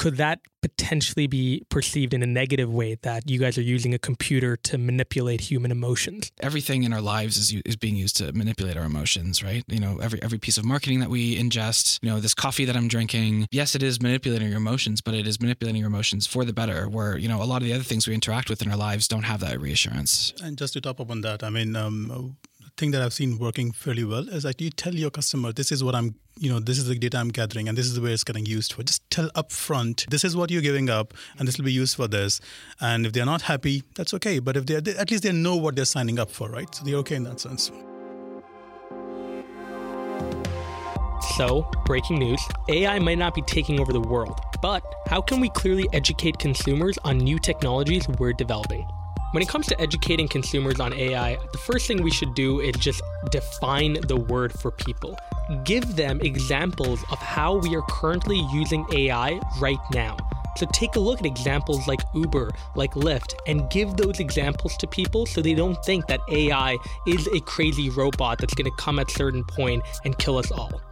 could 0.00 0.16
that 0.16 0.40
potentially 0.62 1.26
be 1.26 1.62
perceived 1.68 2.14
in 2.14 2.22
a 2.22 2.26
negative 2.26 2.72
way 2.72 2.96
that 3.02 3.28
you 3.28 3.38
guys 3.38 3.58
are 3.58 3.62
using 3.62 3.92
a 3.92 3.98
computer 3.98 4.56
to 4.56 4.78
manipulate 4.78 5.42
human 5.42 5.70
emotions? 5.70 6.32
Everything 6.40 6.84
in 6.84 6.92
our 6.94 7.02
lives 7.02 7.36
is, 7.36 7.52
is 7.66 7.76
being 7.76 7.96
used 7.96 8.16
to 8.16 8.32
manipulate 8.32 8.78
our 8.78 8.84
emotions, 8.84 9.42
right? 9.42 9.62
You 9.68 9.78
know, 9.78 9.98
every 9.98 10.22
every 10.22 10.38
piece 10.38 10.56
of 10.56 10.64
marketing 10.64 11.00
that 11.00 11.10
we 11.10 11.38
ingest, 11.38 11.98
you 12.00 12.08
know, 12.08 12.18
this 12.18 12.32
coffee 12.32 12.64
that 12.64 12.76
I'm 12.76 12.88
drinking, 12.88 13.46
yes, 13.50 13.74
it 13.74 13.82
is 13.82 14.00
manipulating 14.00 14.48
your 14.48 14.56
emotions, 14.56 15.02
but 15.02 15.12
it 15.12 15.26
is 15.26 15.38
manipulating 15.38 15.80
your 15.80 15.88
emotions 15.88 16.26
for 16.26 16.46
the 16.46 16.54
better. 16.54 16.88
Where 16.88 17.18
you 17.18 17.28
know 17.28 17.42
a 17.42 17.44
lot 17.44 17.60
of 17.60 17.64
the 17.64 17.74
other 17.74 17.84
things 17.84 18.08
we 18.08 18.14
interact 18.14 18.48
with 18.48 18.62
in 18.62 18.70
our 18.70 18.78
lives 18.78 19.06
don't 19.06 19.24
have 19.24 19.40
that 19.40 19.60
reassurance. 19.60 20.32
And 20.42 20.56
just 20.56 20.72
to 20.72 20.80
top 20.80 20.98
up 21.00 21.10
on 21.10 21.20
that, 21.20 21.42
I 21.42 21.50
mean, 21.50 21.76
um, 21.76 22.36
thing 22.76 22.90
that 22.92 23.02
I've 23.02 23.12
seen 23.12 23.38
working 23.38 23.72
fairly 23.72 24.04
well 24.04 24.28
is 24.28 24.42
that 24.44 24.60
you 24.60 24.70
tell 24.70 24.94
your 24.94 25.10
customer, 25.10 25.52
this 25.52 25.70
is 25.72 25.82
what 25.82 25.94
I'm, 25.94 26.14
you 26.38 26.50
know, 26.50 26.58
this 26.58 26.78
is 26.78 26.86
the 26.86 26.94
data 26.94 27.18
I'm 27.18 27.28
gathering 27.28 27.68
and 27.68 27.76
this 27.76 27.86
is 27.86 27.98
where 28.00 28.12
it's 28.12 28.24
getting 28.24 28.46
used 28.46 28.72
for. 28.72 28.82
Just 28.82 29.08
tell 29.10 29.28
upfront, 29.30 30.06
this 30.10 30.24
is 30.24 30.36
what 30.36 30.50
you're 30.50 30.62
giving 30.62 30.90
up 30.90 31.14
and 31.38 31.46
this 31.46 31.58
will 31.58 31.64
be 31.64 31.72
used 31.72 31.96
for 31.96 32.08
this. 32.08 32.40
And 32.80 33.06
if 33.06 33.12
they're 33.12 33.26
not 33.26 33.42
happy, 33.42 33.82
that's 33.94 34.14
okay. 34.14 34.38
But 34.38 34.56
if 34.56 34.66
they're, 34.66 34.82
at 34.98 35.10
least 35.10 35.22
they 35.22 35.32
know 35.32 35.56
what 35.56 35.76
they're 35.76 35.84
signing 35.84 36.18
up 36.18 36.30
for, 36.30 36.48
right? 36.48 36.72
So 36.74 36.84
they're 36.84 36.96
okay 36.96 37.16
in 37.16 37.24
that 37.24 37.40
sense. 37.40 37.70
So, 41.36 41.70
breaking 41.86 42.18
news 42.18 42.42
AI 42.68 42.98
might 42.98 43.18
not 43.18 43.34
be 43.34 43.42
taking 43.42 43.78
over 43.80 43.92
the 43.92 44.00
world, 44.00 44.40
but 44.60 44.82
how 45.06 45.20
can 45.20 45.40
we 45.40 45.48
clearly 45.50 45.86
educate 45.92 46.38
consumers 46.38 46.98
on 47.04 47.18
new 47.18 47.38
technologies 47.38 48.08
we're 48.18 48.32
developing? 48.32 48.86
When 49.32 49.44
it 49.44 49.48
comes 49.48 49.68
to 49.68 49.80
educating 49.80 50.26
consumers 50.26 50.80
on 50.80 50.92
AI, 50.92 51.38
the 51.52 51.58
first 51.58 51.86
thing 51.86 52.02
we 52.02 52.10
should 52.10 52.34
do 52.34 52.58
is 52.58 52.74
just 52.74 53.00
define 53.30 53.92
the 53.92 54.16
word 54.16 54.52
for 54.52 54.72
people. 54.72 55.16
Give 55.62 55.94
them 55.94 56.20
examples 56.20 57.04
of 57.12 57.18
how 57.18 57.58
we 57.58 57.76
are 57.76 57.82
currently 57.82 58.44
using 58.52 58.84
AI 58.92 59.40
right 59.60 59.78
now. 59.94 60.16
So 60.56 60.66
take 60.72 60.96
a 60.96 61.00
look 61.00 61.20
at 61.20 61.26
examples 61.26 61.86
like 61.86 62.00
Uber, 62.12 62.50
like 62.74 62.94
Lyft, 62.94 63.34
and 63.46 63.70
give 63.70 63.96
those 63.96 64.18
examples 64.18 64.76
to 64.78 64.88
people 64.88 65.26
so 65.26 65.40
they 65.40 65.54
don't 65.54 65.78
think 65.84 66.08
that 66.08 66.18
AI 66.28 66.76
is 67.06 67.28
a 67.28 67.38
crazy 67.42 67.88
robot 67.88 68.38
that's 68.38 68.54
going 68.54 68.68
to 68.68 68.76
come 68.82 68.98
at 68.98 69.12
a 69.12 69.14
certain 69.14 69.44
point 69.44 69.84
and 70.04 70.18
kill 70.18 70.38
us 70.38 70.50
all. 70.50 70.82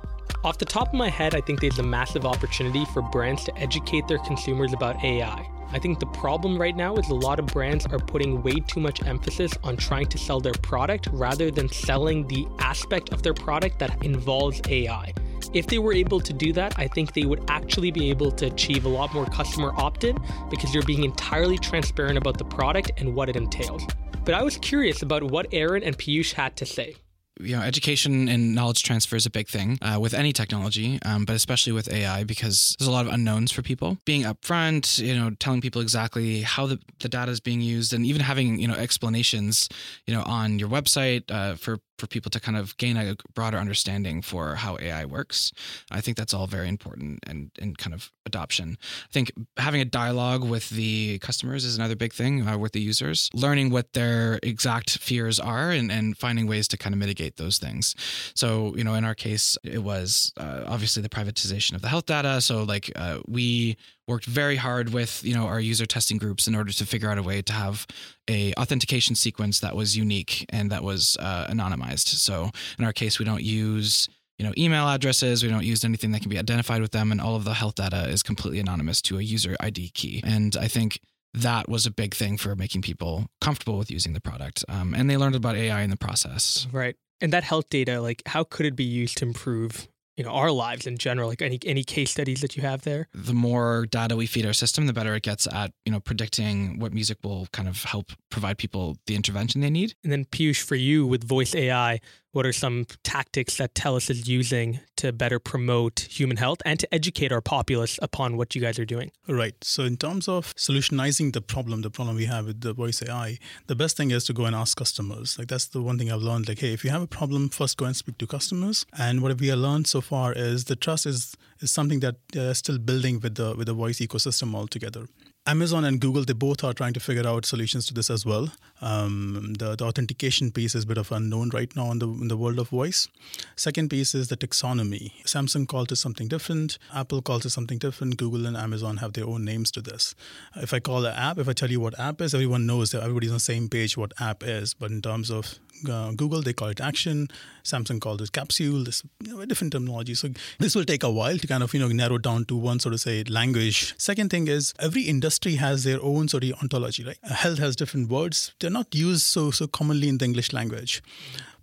Off 0.44 0.58
the 0.58 0.64
top 0.64 0.86
of 0.86 0.94
my 0.94 1.08
head, 1.08 1.34
I 1.34 1.40
think 1.40 1.60
there's 1.60 1.80
a 1.80 1.82
massive 1.82 2.24
opportunity 2.24 2.84
for 2.94 3.02
brands 3.02 3.42
to 3.46 3.58
educate 3.58 4.06
their 4.06 4.18
consumers 4.18 4.72
about 4.72 5.02
AI. 5.02 5.57
I 5.70 5.78
think 5.78 6.00
the 6.00 6.06
problem 6.06 6.58
right 6.58 6.74
now 6.74 6.96
is 6.96 7.08
a 7.10 7.14
lot 7.14 7.38
of 7.38 7.46
brands 7.46 7.84
are 7.86 7.98
putting 7.98 8.42
way 8.42 8.60
too 8.60 8.80
much 8.80 9.04
emphasis 9.04 9.52
on 9.62 9.76
trying 9.76 10.06
to 10.06 10.18
sell 10.18 10.40
their 10.40 10.54
product 10.54 11.08
rather 11.12 11.50
than 11.50 11.68
selling 11.68 12.26
the 12.26 12.46
aspect 12.58 13.12
of 13.12 13.22
their 13.22 13.34
product 13.34 13.78
that 13.80 14.02
involves 14.02 14.62
AI. 14.68 15.12
If 15.52 15.66
they 15.66 15.78
were 15.78 15.92
able 15.92 16.20
to 16.20 16.32
do 16.32 16.52
that, 16.54 16.78
I 16.78 16.88
think 16.88 17.12
they 17.12 17.24
would 17.24 17.42
actually 17.48 17.90
be 17.90 18.10
able 18.10 18.30
to 18.32 18.46
achieve 18.46 18.84
a 18.84 18.88
lot 18.88 19.12
more 19.14 19.26
customer 19.26 19.72
opt 19.76 20.04
in 20.04 20.18
because 20.50 20.74
you're 20.74 20.82
being 20.84 21.04
entirely 21.04 21.58
transparent 21.58 22.18
about 22.18 22.38
the 22.38 22.44
product 22.44 22.92
and 22.96 23.14
what 23.14 23.28
it 23.28 23.36
entails. 23.36 23.86
but 24.24 24.34
I 24.34 24.42
was 24.42 24.58
curious 24.58 25.00
about 25.00 25.22
what 25.22 25.46
Aaron 25.52 25.82
and 25.82 25.96
Piyush 25.96 26.34
had 26.34 26.54
to 26.56 26.66
say 26.66 26.96
you 27.40 27.56
know, 27.56 27.62
education 27.62 28.28
and 28.28 28.54
knowledge 28.54 28.82
transfer 28.82 29.16
is 29.16 29.26
a 29.26 29.30
big 29.30 29.48
thing 29.48 29.78
uh, 29.82 29.98
with 30.00 30.14
any 30.14 30.32
technology, 30.32 30.98
um, 31.04 31.24
but 31.24 31.36
especially 31.36 31.72
with 31.72 31.92
AI 31.92 32.24
because 32.24 32.76
there's 32.78 32.88
a 32.88 32.92
lot 32.92 33.06
of 33.06 33.12
unknowns 33.12 33.52
for 33.52 33.62
people. 33.62 33.98
Being 34.04 34.22
upfront, 34.22 34.98
you 34.98 35.14
know, 35.14 35.30
telling 35.38 35.60
people 35.60 35.80
exactly 35.80 36.42
how 36.42 36.66
the, 36.66 36.78
the 37.00 37.08
data 37.08 37.30
is 37.30 37.40
being 37.40 37.60
used, 37.60 37.92
and 37.92 38.04
even 38.06 38.22
having 38.22 38.58
you 38.58 38.68
know 38.68 38.74
explanations, 38.74 39.68
you 40.06 40.14
know, 40.14 40.22
on 40.22 40.58
your 40.58 40.68
website 40.68 41.30
uh, 41.30 41.54
for 41.54 41.78
for 41.98 42.06
people 42.06 42.30
to 42.30 42.40
kind 42.40 42.56
of 42.56 42.76
gain 42.76 42.96
a 42.96 43.16
broader 43.34 43.58
understanding 43.58 44.22
for 44.22 44.54
how 44.54 44.78
AI 44.80 45.04
works. 45.04 45.52
I 45.90 46.00
think 46.00 46.16
that's 46.16 46.32
all 46.32 46.46
very 46.46 46.68
important 46.68 47.20
and 47.26 47.50
and 47.60 47.76
kind 47.76 47.94
of 47.94 48.10
adoption. 48.28 48.78
I 48.80 49.12
think 49.12 49.32
having 49.56 49.80
a 49.80 49.84
dialogue 49.84 50.44
with 50.44 50.70
the 50.70 51.18
customers 51.18 51.64
is 51.64 51.76
another 51.76 51.96
big 51.96 52.12
thing 52.12 52.46
uh, 52.46 52.56
with 52.56 52.72
the 52.72 52.80
users, 52.80 53.28
learning 53.34 53.70
what 53.70 53.92
their 53.94 54.38
exact 54.42 54.98
fears 54.98 55.40
are 55.40 55.70
and, 55.70 55.90
and 55.90 56.16
finding 56.16 56.46
ways 56.46 56.68
to 56.68 56.76
kind 56.76 56.94
of 56.94 57.00
mitigate 57.00 57.36
those 57.36 57.58
things. 57.58 57.94
So, 58.34 58.76
you 58.76 58.84
know, 58.84 58.94
in 58.94 59.04
our 59.04 59.14
case, 59.14 59.58
it 59.64 59.82
was 59.82 60.32
uh, 60.36 60.64
obviously 60.66 61.02
the 61.02 61.08
privatization 61.08 61.74
of 61.74 61.82
the 61.82 61.88
health 61.88 62.06
data. 62.06 62.40
So, 62.40 62.62
like, 62.62 62.92
uh, 62.94 63.18
we 63.26 63.76
worked 64.08 64.24
very 64.24 64.56
hard 64.56 64.88
with 64.92 65.22
you 65.22 65.34
know 65.34 65.44
our 65.44 65.60
user 65.60 65.84
testing 65.86 66.16
groups 66.16 66.48
in 66.48 66.54
order 66.54 66.72
to 66.72 66.86
figure 66.86 67.10
out 67.10 67.18
a 67.18 67.22
way 67.22 67.42
to 67.42 67.52
have 67.52 67.86
a 68.28 68.54
authentication 68.54 69.14
sequence 69.14 69.60
that 69.60 69.76
was 69.76 69.96
unique 69.96 70.46
and 70.48 70.72
that 70.72 70.82
was 70.82 71.16
uh, 71.20 71.46
anonymized. 71.48 71.87
So 71.96 72.50
in 72.78 72.84
our 72.84 72.92
case, 72.92 73.18
we 73.18 73.24
don't 73.24 73.42
use 73.42 74.08
you 74.38 74.46
know 74.46 74.52
email 74.56 74.88
addresses. 74.88 75.42
We 75.42 75.50
don't 75.50 75.64
use 75.64 75.84
anything 75.84 76.12
that 76.12 76.20
can 76.20 76.30
be 76.30 76.38
identified 76.38 76.80
with 76.80 76.92
them. 76.92 77.12
And 77.12 77.20
all 77.20 77.36
of 77.36 77.44
the 77.44 77.54
health 77.54 77.76
data 77.76 78.08
is 78.08 78.22
completely 78.22 78.60
anonymous 78.60 79.02
to 79.02 79.18
a 79.18 79.22
user 79.22 79.56
id 79.60 79.90
key. 79.94 80.22
And 80.24 80.56
i 80.56 80.68
think 80.68 81.00
that 81.34 81.68
was 81.68 81.84
a 81.84 81.90
big 81.90 82.14
thing 82.14 82.38
for 82.38 82.56
making 82.56 82.82
people 82.82 83.26
comfortable 83.40 83.76
with 83.76 83.90
using 83.90 84.14
the 84.14 84.20
product. 84.20 84.64
Um, 84.68 84.94
and 84.94 85.10
they 85.10 85.16
learned 85.16 85.34
about 85.34 85.56
ai 85.56 85.82
in 85.82 85.90
the 85.90 85.96
process. 85.96 86.66
Right. 86.72 86.96
And 87.20 87.32
that 87.32 87.44
health 87.44 87.68
data 87.68 88.00
like 88.00 88.22
how 88.26 88.44
could 88.44 88.66
it 88.66 88.76
be 88.76 88.84
used 88.84 89.18
to 89.18 89.24
improve 89.26 89.88
you 90.18 90.24
know 90.24 90.30
our 90.30 90.50
lives 90.50 90.86
in 90.86 90.98
general 90.98 91.28
like 91.28 91.40
any 91.40 91.60
any 91.64 91.84
case 91.84 92.10
studies 92.10 92.40
that 92.40 92.56
you 92.56 92.62
have 92.62 92.82
there? 92.82 93.08
The 93.14 93.32
more 93.32 93.86
data 93.86 94.16
we 94.16 94.26
feed 94.26 94.44
our 94.44 94.52
system 94.52 94.86
the 94.86 94.92
better 94.92 95.14
it 95.14 95.22
gets 95.22 95.46
at 95.46 95.72
you 95.86 95.92
know 95.92 96.00
predicting 96.00 96.78
what 96.80 96.92
music 96.92 97.18
will 97.22 97.46
kind 97.52 97.68
of 97.68 97.84
help 97.84 98.10
provide 98.28 98.58
people 98.58 98.98
the 99.06 99.14
intervention 99.14 99.60
they 99.60 99.70
need. 99.70 99.94
And 100.02 100.12
then 100.12 100.24
Piyush 100.24 100.62
for 100.62 100.74
you 100.74 101.06
with 101.06 101.22
voice 101.22 101.54
ai 101.54 102.00
what 102.32 102.46
are 102.46 102.52
some 102.52 102.86
tactics 103.02 103.56
that 103.56 103.74
TELUS 103.74 104.10
is 104.10 104.28
using 104.28 104.80
to 104.96 105.12
better 105.12 105.38
promote 105.38 106.00
human 106.10 106.36
health 106.36 106.58
and 106.64 106.78
to 106.80 106.94
educate 106.94 107.32
our 107.32 107.40
populace 107.40 107.98
upon 108.02 108.36
what 108.36 108.54
you 108.54 108.60
guys 108.60 108.78
are 108.78 108.84
doing? 108.84 109.10
Right. 109.26 109.54
So, 109.62 109.84
in 109.84 109.96
terms 109.96 110.28
of 110.28 110.54
solutionizing 110.54 111.32
the 111.32 111.40
problem, 111.40 111.82
the 111.82 111.90
problem 111.90 112.16
we 112.16 112.26
have 112.26 112.46
with 112.46 112.60
the 112.60 112.72
voice 112.72 113.02
AI, 113.02 113.38
the 113.66 113.74
best 113.74 113.96
thing 113.96 114.10
is 114.10 114.24
to 114.26 114.32
go 114.32 114.44
and 114.44 114.54
ask 114.54 114.76
customers. 114.76 115.38
Like, 115.38 115.48
that's 115.48 115.66
the 115.66 115.82
one 115.82 115.98
thing 115.98 116.12
I've 116.12 116.22
learned. 116.22 116.48
Like, 116.48 116.60
hey, 116.60 116.72
if 116.72 116.84
you 116.84 116.90
have 116.90 117.02
a 117.02 117.06
problem, 117.06 117.48
first 117.48 117.76
go 117.76 117.86
and 117.86 117.96
speak 117.96 118.18
to 118.18 118.26
customers. 118.26 118.84
And 118.98 119.22
what 119.22 119.38
we 119.40 119.48
have 119.48 119.58
learned 119.58 119.86
so 119.86 120.00
far 120.00 120.32
is 120.32 120.64
the 120.64 120.76
trust 120.76 121.06
is, 121.06 121.34
is 121.60 121.70
something 121.70 122.00
that 122.00 122.14
uh, 122.14 122.48
they're 122.48 122.54
still 122.54 122.78
building 122.78 123.20
with 123.20 123.36
the, 123.36 123.54
with 123.56 123.66
the 123.66 123.74
voice 123.74 124.00
ecosystem 124.00 124.54
altogether. 124.54 125.06
Amazon 125.48 125.86
and 125.86 125.98
Google, 125.98 126.24
they 126.24 126.34
both 126.34 126.62
are 126.62 126.74
trying 126.74 126.92
to 126.92 127.00
figure 127.00 127.26
out 127.26 127.46
solutions 127.46 127.86
to 127.86 127.94
this 127.94 128.10
as 128.10 128.26
well. 128.26 128.52
Um, 128.82 129.54
the, 129.58 129.76
the, 129.76 129.86
authentication 129.86 130.50
piece 130.50 130.74
is 130.74 130.84
a 130.84 130.86
bit 130.86 130.98
of 130.98 131.10
unknown 131.10 131.48
right 131.54 131.74
now 131.74 131.90
in 131.90 132.00
the, 132.00 132.06
in 132.06 132.28
the 132.28 132.36
world 132.36 132.58
of 132.58 132.68
voice. 132.68 133.08
Second 133.56 133.88
piece 133.88 134.14
is 134.14 134.28
the 134.28 134.36
taxonomy. 134.36 135.10
Samsung 135.24 135.66
calls 135.66 135.90
it 135.90 135.96
something 135.96 136.28
different. 136.28 136.76
Apple 136.94 137.22
calls 137.22 137.46
it 137.46 137.50
something 137.50 137.78
different. 137.78 138.18
Google 138.18 138.44
and 138.44 138.58
Amazon 138.58 138.98
have 138.98 139.14
their 139.14 139.24
own 139.24 139.42
names 139.46 139.70
to 139.70 139.80
this. 139.80 140.14
If 140.54 140.74
I 140.74 140.80
call 140.80 141.06
an 141.06 141.14
app, 141.14 141.38
if 141.38 141.48
I 141.48 141.54
tell 141.54 141.70
you 141.70 141.80
what 141.80 141.98
app 141.98 142.20
is, 142.20 142.34
everyone 142.34 142.66
knows 142.66 142.90
that 142.90 143.02
everybody's 143.02 143.30
on 143.30 143.36
the 143.36 143.40
same 143.40 143.70
page 143.70 143.96
what 143.96 144.12
app 144.20 144.42
is. 144.42 144.74
But 144.74 144.90
in 144.90 145.00
terms 145.00 145.30
of 145.30 145.58
uh, 145.88 146.12
Google, 146.12 146.42
they 146.42 146.52
call 146.52 146.68
it 146.68 146.80
action. 146.80 147.28
Samsung 147.64 148.00
calls 148.00 148.20
it 148.20 148.32
capsule. 148.32 148.84
This 148.84 149.02
you 149.22 149.34
know, 149.34 149.40
a 149.40 149.46
different 149.46 149.72
terminology. 149.72 150.14
So 150.14 150.28
this 150.58 150.74
will 150.74 150.84
take 150.84 151.02
a 151.02 151.10
while 151.10 151.38
to 151.38 151.46
kind 151.46 151.62
of 151.62 151.74
you 151.74 151.80
know 151.80 151.88
narrow 151.88 152.18
down 152.18 152.44
to 152.46 152.56
one 152.56 152.80
sort 152.80 152.94
of 152.94 153.00
say 153.00 153.24
language. 153.24 153.94
Second 153.98 154.30
thing 154.30 154.48
is 154.48 154.74
every 154.78 155.02
industry 155.02 155.56
has 155.56 155.84
their 155.84 156.02
own 156.02 156.28
sort 156.28 156.44
of 156.44 156.52
ontology. 156.62 157.04
Right, 157.04 157.18
health 157.24 157.58
has 157.58 157.76
different 157.76 158.10
words. 158.10 158.54
They're 158.60 158.70
not 158.70 158.94
used 158.94 159.22
so 159.22 159.50
so 159.50 159.66
commonly 159.66 160.08
in 160.08 160.18
the 160.18 160.24
English 160.24 160.52
language 160.52 161.02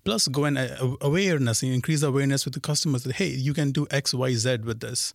plus 0.06 0.28
go 0.28 0.46
and 0.46 0.58
uh, 0.58 0.96
awareness 1.02 1.64
increase 1.64 2.04
awareness 2.04 2.46
with 2.46 2.54
the 2.54 2.60
customers 2.60 3.04
that 3.04 3.16
hey 3.16 3.28
you 3.28 3.54
can 3.54 3.72
do 3.72 3.86
x 3.92 4.14
y 4.14 4.34
z 4.34 4.58
with 4.58 4.80
this 4.80 5.14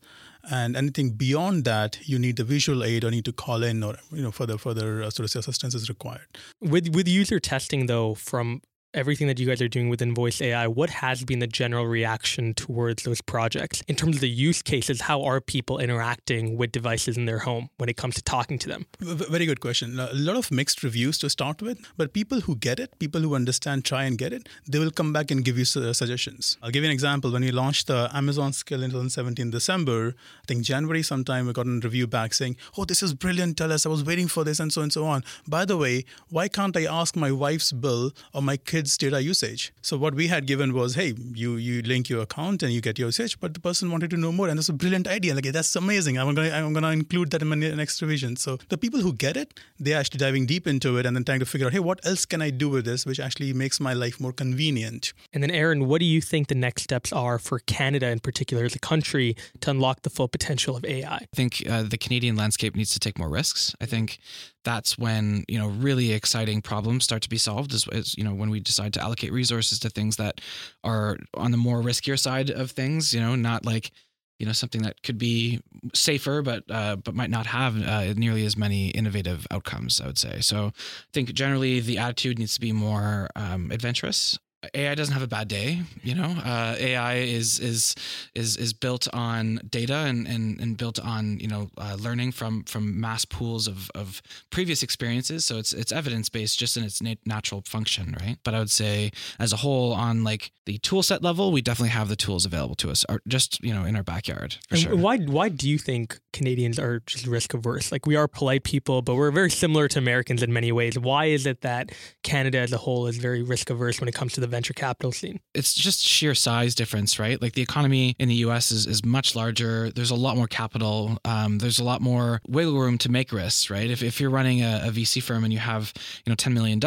and 0.50 0.76
anything 0.76 1.10
beyond 1.10 1.64
that 1.64 1.98
you 2.06 2.18
need 2.18 2.36
the 2.36 2.44
visual 2.44 2.82
aid 2.82 3.04
or 3.04 3.10
need 3.10 3.24
to 3.24 3.32
call 3.32 3.62
in 3.62 3.82
or 3.82 3.96
you 4.12 4.22
know 4.22 4.30
further 4.30 4.58
further 4.58 5.02
uh, 5.02 5.10
sort 5.10 5.32
of 5.34 5.38
assistance 5.38 5.74
is 5.74 5.88
required 5.88 6.26
with 6.60 6.94
with 6.94 7.06
user 7.08 7.38
testing 7.38 7.86
though 7.86 8.14
from 8.14 8.60
everything 8.94 9.28
that 9.28 9.38
you 9.38 9.46
guys 9.46 9.62
are 9.62 9.68
doing 9.68 9.88
within 9.88 10.14
voice 10.14 10.40
AI, 10.40 10.66
what 10.66 10.90
has 10.90 11.24
been 11.24 11.38
the 11.38 11.46
general 11.46 11.86
reaction 11.86 12.54
towards 12.54 13.04
those 13.04 13.20
projects? 13.20 13.82
In 13.88 13.94
terms 13.94 14.16
of 14.16 14.20
the 14.20 14.28
use 14.28 14.62
cases, 14.62 15.02
how 15.02 15.22
are 15.22 15.40
people 15.40 15.78
interacting 15.78 16.56
with 16.56 16.72
devices 16.72 17.16
in 17.16 17.26
their 17.26 17.40
home 17.40 17.70
when 17.78 17.88
it 17.88 17.96
comes 17.96 18.14
to 18.16 18.22
talking 18.22 18.58
to 18.58 18.68
them? 18.68 18.86
Very 19.00 19.46
good 19.46 19.60
question. 19.60 19.98
A 19.98 20.12
lot 20.12 20.36
of 20.36 20.50
mixed 20.50 20.82
reviews 20.82 21.18
to 21.18 21.30
start 21.30 21.62
with, 21.62 21.78
but 21.96 22.12
people 22.12 22.40
who 22.40 22.56
get 22.56 22.80
it, 22.80 22.98
people 22.98 23.20
who 23.20 23.34
understand, 23.34 23.84
try 23.84 24.04
and 24.04 24.18
get 24.18 24.32
it, 24.32 24.48
they 24.66 24.78
will 24.78 24.90
come 24.90 25.12
back 25.12 25.30
and 25.30 25.44
give 25.44 25.56
you 25.56 25.64
suggestions. 25.64 26.58
I'll 26.62 26.70
give 26.70 26.82
you 26.82 26.88
an 26.88 26.94
example. 26.94 27.30
When 27.30 27.42
we 27.42 27.52
launched 27.52 27.86
the 27.86 28.10
Amazon 28.12 28.52
skill 28.52 28.82
in 28.82 28.90
2017 28.90 29.50
December, 29.50 30.14
I 30.42 30.46
think 30.46 30.64
January 30.64 31.02
sometime, 31.02 31.46
we 31.46 31.52
got 31.52 31.66
a 31.66 31.80
review 31.82 32.06
back 32.06 32.34
saying, 32.34 32.56
Oh, 32.76 32.84
this 32.84 33.02
is 33.02 33.14
brilliant. 33.14 33.56
Tell 33.56 33.72
us, 33.72 33.86
I 33.86 33.88
was 33.88 34.04
waiting 34.04 34.26
for 34.28 34.42
this, 34.44 34.58
and 34.58 34.72
so 34.72 34.82
and 34.82 34.92
so 34.92 35.04
on. 35.06 35.22
By 35.46 35.64
the 35.64 35.76
way, 35.76 36.04
why 36.28 36.48
can't 36.48 36.76
I 36.76 36.84
ask 36.86 37.14
my 37.14 37.30
wife's 37.30 37.72
bill 37.72 38.12
or 38.34 38.42
my 38.42 38.56
kids? 38.56 38.79
Kids' 38.80 38.96
data 38.96 39.22
usage. 39.22 39.72
So 39.82 39.96
what 39.98 40.14
we 40.14 40.28
had 40.28 40.46
given 40.46 40.72
was, 40.72 40.94
hey, 40.94 41.12
you 41.34 41.56
you 41.56 41.82
link 41.82 42.08
your 42.08 42.22
account 42.22 42.62
and 42.62 42.72
you 42.72 42.80
get 42.80 42.98
your 42.98 43.08
usage, 43.08 43.38
but 43.40 43.52
the 43.54 43.60
person 43.60 43.90
wanted 43.90 44.10
to 44.10 44.16
know 44.16 44.32
more, 44.32 44.48
and 44.48 44.58
that's 44.58 44.70
a 44.70 44.78
brilliant 44.82 45.06
idea. 45.06 45.34
Like 45.34 45.52
that's 45.52 45.76
amazing. 45.76 46.18
I'm 46.18 46.34
gonna 46.34 46.50
I'm 46.50 46.72
gonna 46.72 46.92
include 47.00 47.30
that 47.32 47.42
in 47.42 47.48
my 47.48 47.56
next 47.56 48.00
revision. 48.02 48.36
So 48.36 48.58
the 48.68 48.78
people 48.78 49.00
who 49.00 49.12
get 49.12 49.36
it, 49.36 49.60
they're 49.78 49.98
actually 50.00 50.18
diving 50.18 50.46
deep 50.46 50.66
into 50.66 50.96
it 50.98 51.06
and 51.06 51.14
then 51.16 51.24
trying 51.24 51.40
to 51.40 51.50
figure 51.52 51.66
out, 51.66 51.72
hey, 51.72 51.84
what 51.90 52.00
else 52.06 52.24
can 52.24 52.40
I 52.40 52.50
do 52.50 52.68
with 52.68 52.84
this, 52.84 53.04
which 53.04 53.20
actually 53.20 53.52
makes 53.52 53.80
my 53.80 53.92
life 54.04 54.20
more 54.20 54.32
convenient. 54.32 55.12
And 55.32 55.42
then, 55.42 55.50
Aaron, 55.50 55.86
what 55.88 55.98
do 56.00 56.06
you 56.06 56.20
think 56.20 56.48
the 56.48 56.60
next 56.66 56.82
steps 56.88 57.12
are 57.12 57.38
for 57.38 57.58
Canada 57.60 58.08
in 58.08 58.20
particular 58.20 58.64
as 58.64 58.74
a 58.74 58.78
country 58.78 59.36
to 59.60 59.70
unlock 59.70 60.02
the 60.02 60.10
full 60.10 60.28
potential 60.28 60.76
of 60.76 60.84
AI? 60.84 61.16
I 61.16 61.26
think 61.34 61.62
uh, 61.68 61.82
the 61.82 61.98
Canadian 61.98 62.36
landscape 62.36 62.74
needs 62.76 62.92
to 62.92 62.98
take 62.98 63.18
more 63.18 63.28
risks. 63.28 63.74
I 63.80 63.86
think 63.86 64.18
that's 64.64 64.98
when 64.98 65.44
you 65.48 65.58
know 65.58 65.68
really 65.68 66.12
exciting 66.12 66.60
problems 66.62 67.04
start 67.04 67.22
to 67.22 67.28
be 67.28 67.38
solved 67.38 67.72
is, 67.72 67.86
is, 67.92 68.14
you 68.16 68.24
know 68.24 68.34
when 68.34 68.50
we 68.50 68.60
decide 68.60 68.92
to 68.94 69.00
allocate 69.00 69.32
resources 69.32 69.78
to 69.78 69.90
things 69.90 70.16
that 70.16 70.40
are 70.84 71.16
on 71.34 71.50
the 71.50 71.56
more 71.56 71.80
riskier 71.82 72.18
side 72.18 72.50
of 72.50 72.70
things 72.70 73.14
you 73.14 73.20
know 73.20 73.34
not 73.34 73.64
like 73.64 73.90
you 74.38 74.46
know 74.46 74.52
something 74.52 74.82
that 74.82 75.02
could 75.02 75.18
be 75.18 75.60
safer 75.94 76.42
but 76.42 76.64
uh, 76.70 76.96
but 76.96 77.14
might 77.14 77.30
not 77.30 77.46
have 77.46 77.80
uh, 77.82 78.12
nearly 78.14 78.44
as 78.44 78.56
many 78.56 78.88
innovative 78.90 79.46
outcomes 79.50 80.00
i 80.00 80.06
would 80.06 80.18
say. 80.18 80.40
So 80.40 80.66
i 80.66 81.10
think 81.12 81.32
generally 81.34 81.80
the 81.80 81.98
attitude 81.98 82.38
needs 82.38 82.54
to 82.54 82.60
be 82.60 82.72
more 82.72 83.28
um, 83.36 83.70
adventurous 83.70 84.38
AI 84.74 84.94
doesn't 84.94 85.14
have 85.14 85.22
a 85.22 85.26
bad 85.26 85.48
day, 85.48 85.82
you 86.02 86.14
know. 86.14 86.36
Uh, 86.44 86.76
AI 86.78 87.14
is 87.14 87.58
is 87.58 87.94
is 88.34 88.56
is 88.56 88.72
built 88.72 89.08
on 89.14 89.60
data 89.68 89.94
and 89.94 90.26
and, 90.26 90.60
and 90.60 90.76
built 90.76 90.98
on 91.00 91.38
you 91.40 91.48
know 91.48 91.70
uh, 91.78 91.96
learning 91.98 92.32
from 92.32 92.64
from 92.64 93.00
mass 93.00 93.24
pools 93.24 93.66
of, 93.66 93.90
of 93.94 94.20
previous 94.50 94.82
experiences. 94.82 95.46
So 95.46 95.56
it's 95.56 95.72
it's 95.72 95.92
evidence 95.92 96.28
based 96.28 96.58
just 96.58 96.76
in 96.76 96.84
its 96.84 97.00
nat- 97.00 97.24
natural 97.24 97.62
function, 97.66 98.16
right? 98.20 98.36
But 98.44 98.54
I 98.54 98.58
would 98.58 98.70
say 98.70 99.12
as 99.38 99.52
a 99.52 99.56
whole, 99.56 99.92
on 99.92 100.24
like 100.24 100.52
the 100.66 100.76
tool 100.78 101.02
set 101.02 101.22
level, 101.22 101.52
we 101.52 101.62
definitely 101.62 101.90
have 101.90 102.08
the 102.08 102.16
tools 102.16 102.44
available 102.44 102.74
to 102.76 102.90
us, 102.90 103.04
or 103.08 103.22
just 103.26 103.62
you 103.64 103.72
know 103.72 103.84
in 103.84 103.96
our 103.96 104.02
backyard 104.02 104.56
sure. 104.74 104.96
Why 104.96 105.18
why 105.18 105.48
do 105.48 105.68
you 105.68 105.78
think 105.78 106.18
Canadians 106.32 106.78
are 106.78 107.00
just 107.06 107.26
risk 107.26 107.54
averse? 107.54 107.90
Like 107.90 108.06
we 108.06 108.16
are 108.16 108.28
polite 108.28 108.64
people, 108.64 109.00
but 109.00 109.14
we're 109.14 109.30
very 109.30 109.50
similar 109.50 109.88
to 109.88 109.98
Americans 109.98 110.42
in 110.42 110.52
many 110.52 110.70
ways. 110.70 110.98
Why 110.98 111.26
is 111.26 111.46
it 111.46 111.62
that 111.62 111.92
Canada 112.22 112.58
as 112.58 112.72
a 112.72 112.78
whole 112.78 113.06
is 113.06 113.16
very 113.16 113.42
risk 113.42 113.70
averse 113.70 114.00
when 114.00 114.08
it 114.08 114.14
comes 114.14 114.34
to 114.34 114.40
the 114.40 114.49
venture 114.50 114.74
capital 114.74 115.12
scene? 115.12 115.40
It's 115.54 115.74
just 115.74 116.00
sheer 116.00 116.34
size 116.34 116.74
difference, 116.74 117.18
right? 117.18 117.40
Like 117.40 117.54
the 117.54 117.62
economy 117.62 118.14
in 118.18 118.28
the 118.28 118.36
US 118.46 118.70
is, 118.70 118.86
is 118.86 119.04
much 119.04 119.34
larger. 119.34 119.90
There's 119.90 120.10
a 120.10 120.16
lot 120.16 120.36
more 120.36 120.46
capital. 120.46 121.18
Um, 121.24 121.58
there's 121.58 121.78
a 121.78 121.84
lot 121.84 122.00
more 122.00 122.40
wiggle 122.48 122.78
room 122.78 122.98
to 122.98 123.10
make 123.10 123.32
risks, 123.32 123.70
right? 123.70 123.90
If, 123.90 124.02
if 124.02 124.20
you're 124.20 124.30
running 124.30 124.62
a, 124.62 124.82
a 124.84 124.90
VC 124.90 125.22
firm 125.22 125.44
and 125.44 125.52
you 125.52 125.58
have, 125.58 125.92
you 126.24 126.30
know, 126.30 126.36
$10 126.36 126.52
million 126.52 126.80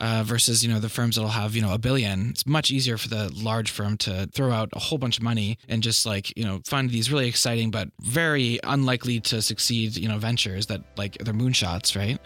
uh, 0.00 0.22
versus, 0.24 0.64
you 0.64 0.72
know, 0.72 0.80
the 0.80 0.88
firms 0.88 1.16
that'll 1.16 1.30
have, 1.30 1.54
you 1.54 1.62
know, 1.62 1.72
a 1.72 1.78
billion, 1.78 2.30
it's 2.30 2.46
much 2.46 2.70
easier 2.70 2.98
for 2.98 3.08
the 3.08 3.30
large 3.34 3.70
firm 3.70 3.96
to 3.98 4.28
throw 4.32 4.50
out 4.50 4.68
a 4.72 4.78
whole 4.78 4.98
bunch 4.98 5.18
of 5.18 5.22
money 5.22 5.58
and 5.68 5.82
just 5.82 6.06
like, 6.06 6.36
you 6.36 6.44
know, 6.44 6.60
fund 6.66 6.90
these 6.90 7.10
really 7.10 7.28
exciting 7.28 7.70
but 7.70 7.88
very 8.00 8.58
unlikely 8.64 9.20
to 9.20 9.40
succeed, 9.40 9.96
you 9.96 10.08
know, 10.08 10.18
ventures 10.18 10.66
that 10.66 10.82
like 10.96 11.16
they're 11.18 11.34
moonshots, 11.34 11.96
right? 11.96 12.18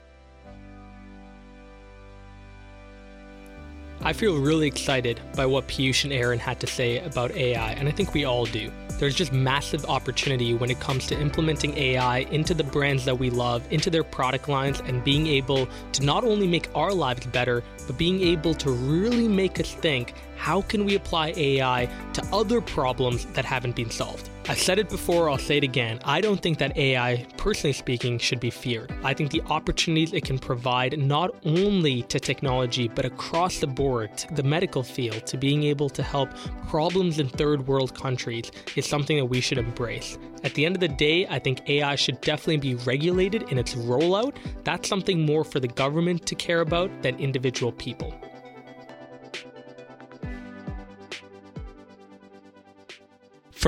I 4.08 4.14
feel 4.14 4.38
really 4.40 4.66
excited 4.66 5.20
by 5.36 5.44
what 5.44 5.68
Piyush 5.68 6.04
and 6.04 6.14
Aaron 6.14 6.38
had 6.38 6.58
to 6.60 6.66
say 6.66 6.98
about 7.00 7.30
AI, 7.32 7.72
and 7.72 7.86
I 7.86 7.92
think 7.92 8.14
we 8.14 8.24
all 8.24 8.46
do. 8.46 8.72
There's 8.98 9.14
just 9.14 9.34
massive 9.34 9.84
opportunity 9.84 10.54
when 10.54 10.70
it 10.70 10.80
comes 10.80 11.06
to 11.08 11.20
implementing 11.20 11.76
AI 11.76 12.20
into 12.30 12.54
the 12.54 12.64
brands 12.64 13.04
that 13.04 13.18
we 13.18 13.28
love, 13.28 13.70
into 13.70 13.90
their 13.90 14.02
product 14.02 14.48
lines, 14.48 14.80
and 14.80 15.04
being 15.04 15.26
able 15.26 15.68
to 15.92 16.02
not 16.06 16.24
only 16.24 16.46
make 16.46 16.70
our 16.74 16.94
lives 16.94 17.26
better, 17.26 17.62
but 17.86 17.98
being 17.98 18.22
able 18.22 18.54
to 18.54 18.70
really 18.70 19.28
make 19.28 19.60
us 19.60 19.74
think 19.74 20.14
how 20.38 20.62
can 20.62 20.84
we 20.84 20.94
apply 20.94 21.34
AI 21.36 21.88
to 22.14 22.24
other 22.32 22.60
problems 22.60 23.26
that 23.26 23.44
haven't 23.44 23.76
been 23.76 23.90
solved? 23.90 24.30
I've 24.48 24.58
said 24.58 24.78
it 24.78 24.88
before, 24.88 25.28
I'll 25.28 25.36
say 25.36 25.58
it 25.58 25.64
again. 25.64 26.00
I 26.04 26.22
don't 26.22 26.40
think 26.40 26.56
that 26.56 26.74
AI, 26.78 27.26
personally 27.36 27.74
speaking, 27.74 28.16
should 28.18 28.40
be 28.40 28.48
feared. 28.48 28.94
I 29.04 29.12
think 29.12 29.30
the 29.30 29.42
opportunities 29.50 30.14
it 30.14 30.24
can 30.24 30.38
provide 30.38 30.98
not 30.98 31.34
only 31.44 32.02
to 32.04 32.18
technology, 32.18 32.88
but 32.88 33.04
across 33.04 33.58
the 33.58 33.66
board, 33.66 34.16
to 34.16 34.34
the 34.34 34.42
medical 34.42 34.82
field, 34.82 35.26
to 35.26 35.36
being 35.36 35.64
able 35.64 35.90
to 35.90 36.02
help 36.02 36.30
problems 36.66 37.18
in 37.18 37.28
third 37.28 37.66
world 37.66 37.94
countries 37.94 38.50
is 38.74 38.86
something 38.86 39.18
that 39.18 39.26
we 39.26 39.42
should 39.42 39.58
embrace. 39.58 40.16
At 40.44 40.54
the 40.54 40.64
end 40.64 40.76
of 40.76 40.80
the 40.80 40.88
day, 40.88 41.26
I 41.26 41.40
think 41.40 41.68
AI 41.68 41.96
should 41.96 42.20
definitely 42.22 42.56
be 42.58 42.74
regulated 42.76 43.50
in 43.50 43.58
its 43.58 43.74
rollout. 43.74 44.36
That's 44.64 44.88
something 44.88 45.26
more 45.26 45.44
for 45.44 45.60
the 45.60 45.68
government 45.68 46.24
to 46.26 46.34
care 46.34 46.62
about 46.62 46.90
than 47.02 47.16
individual 47.16 47.72
people. 47.72 48.14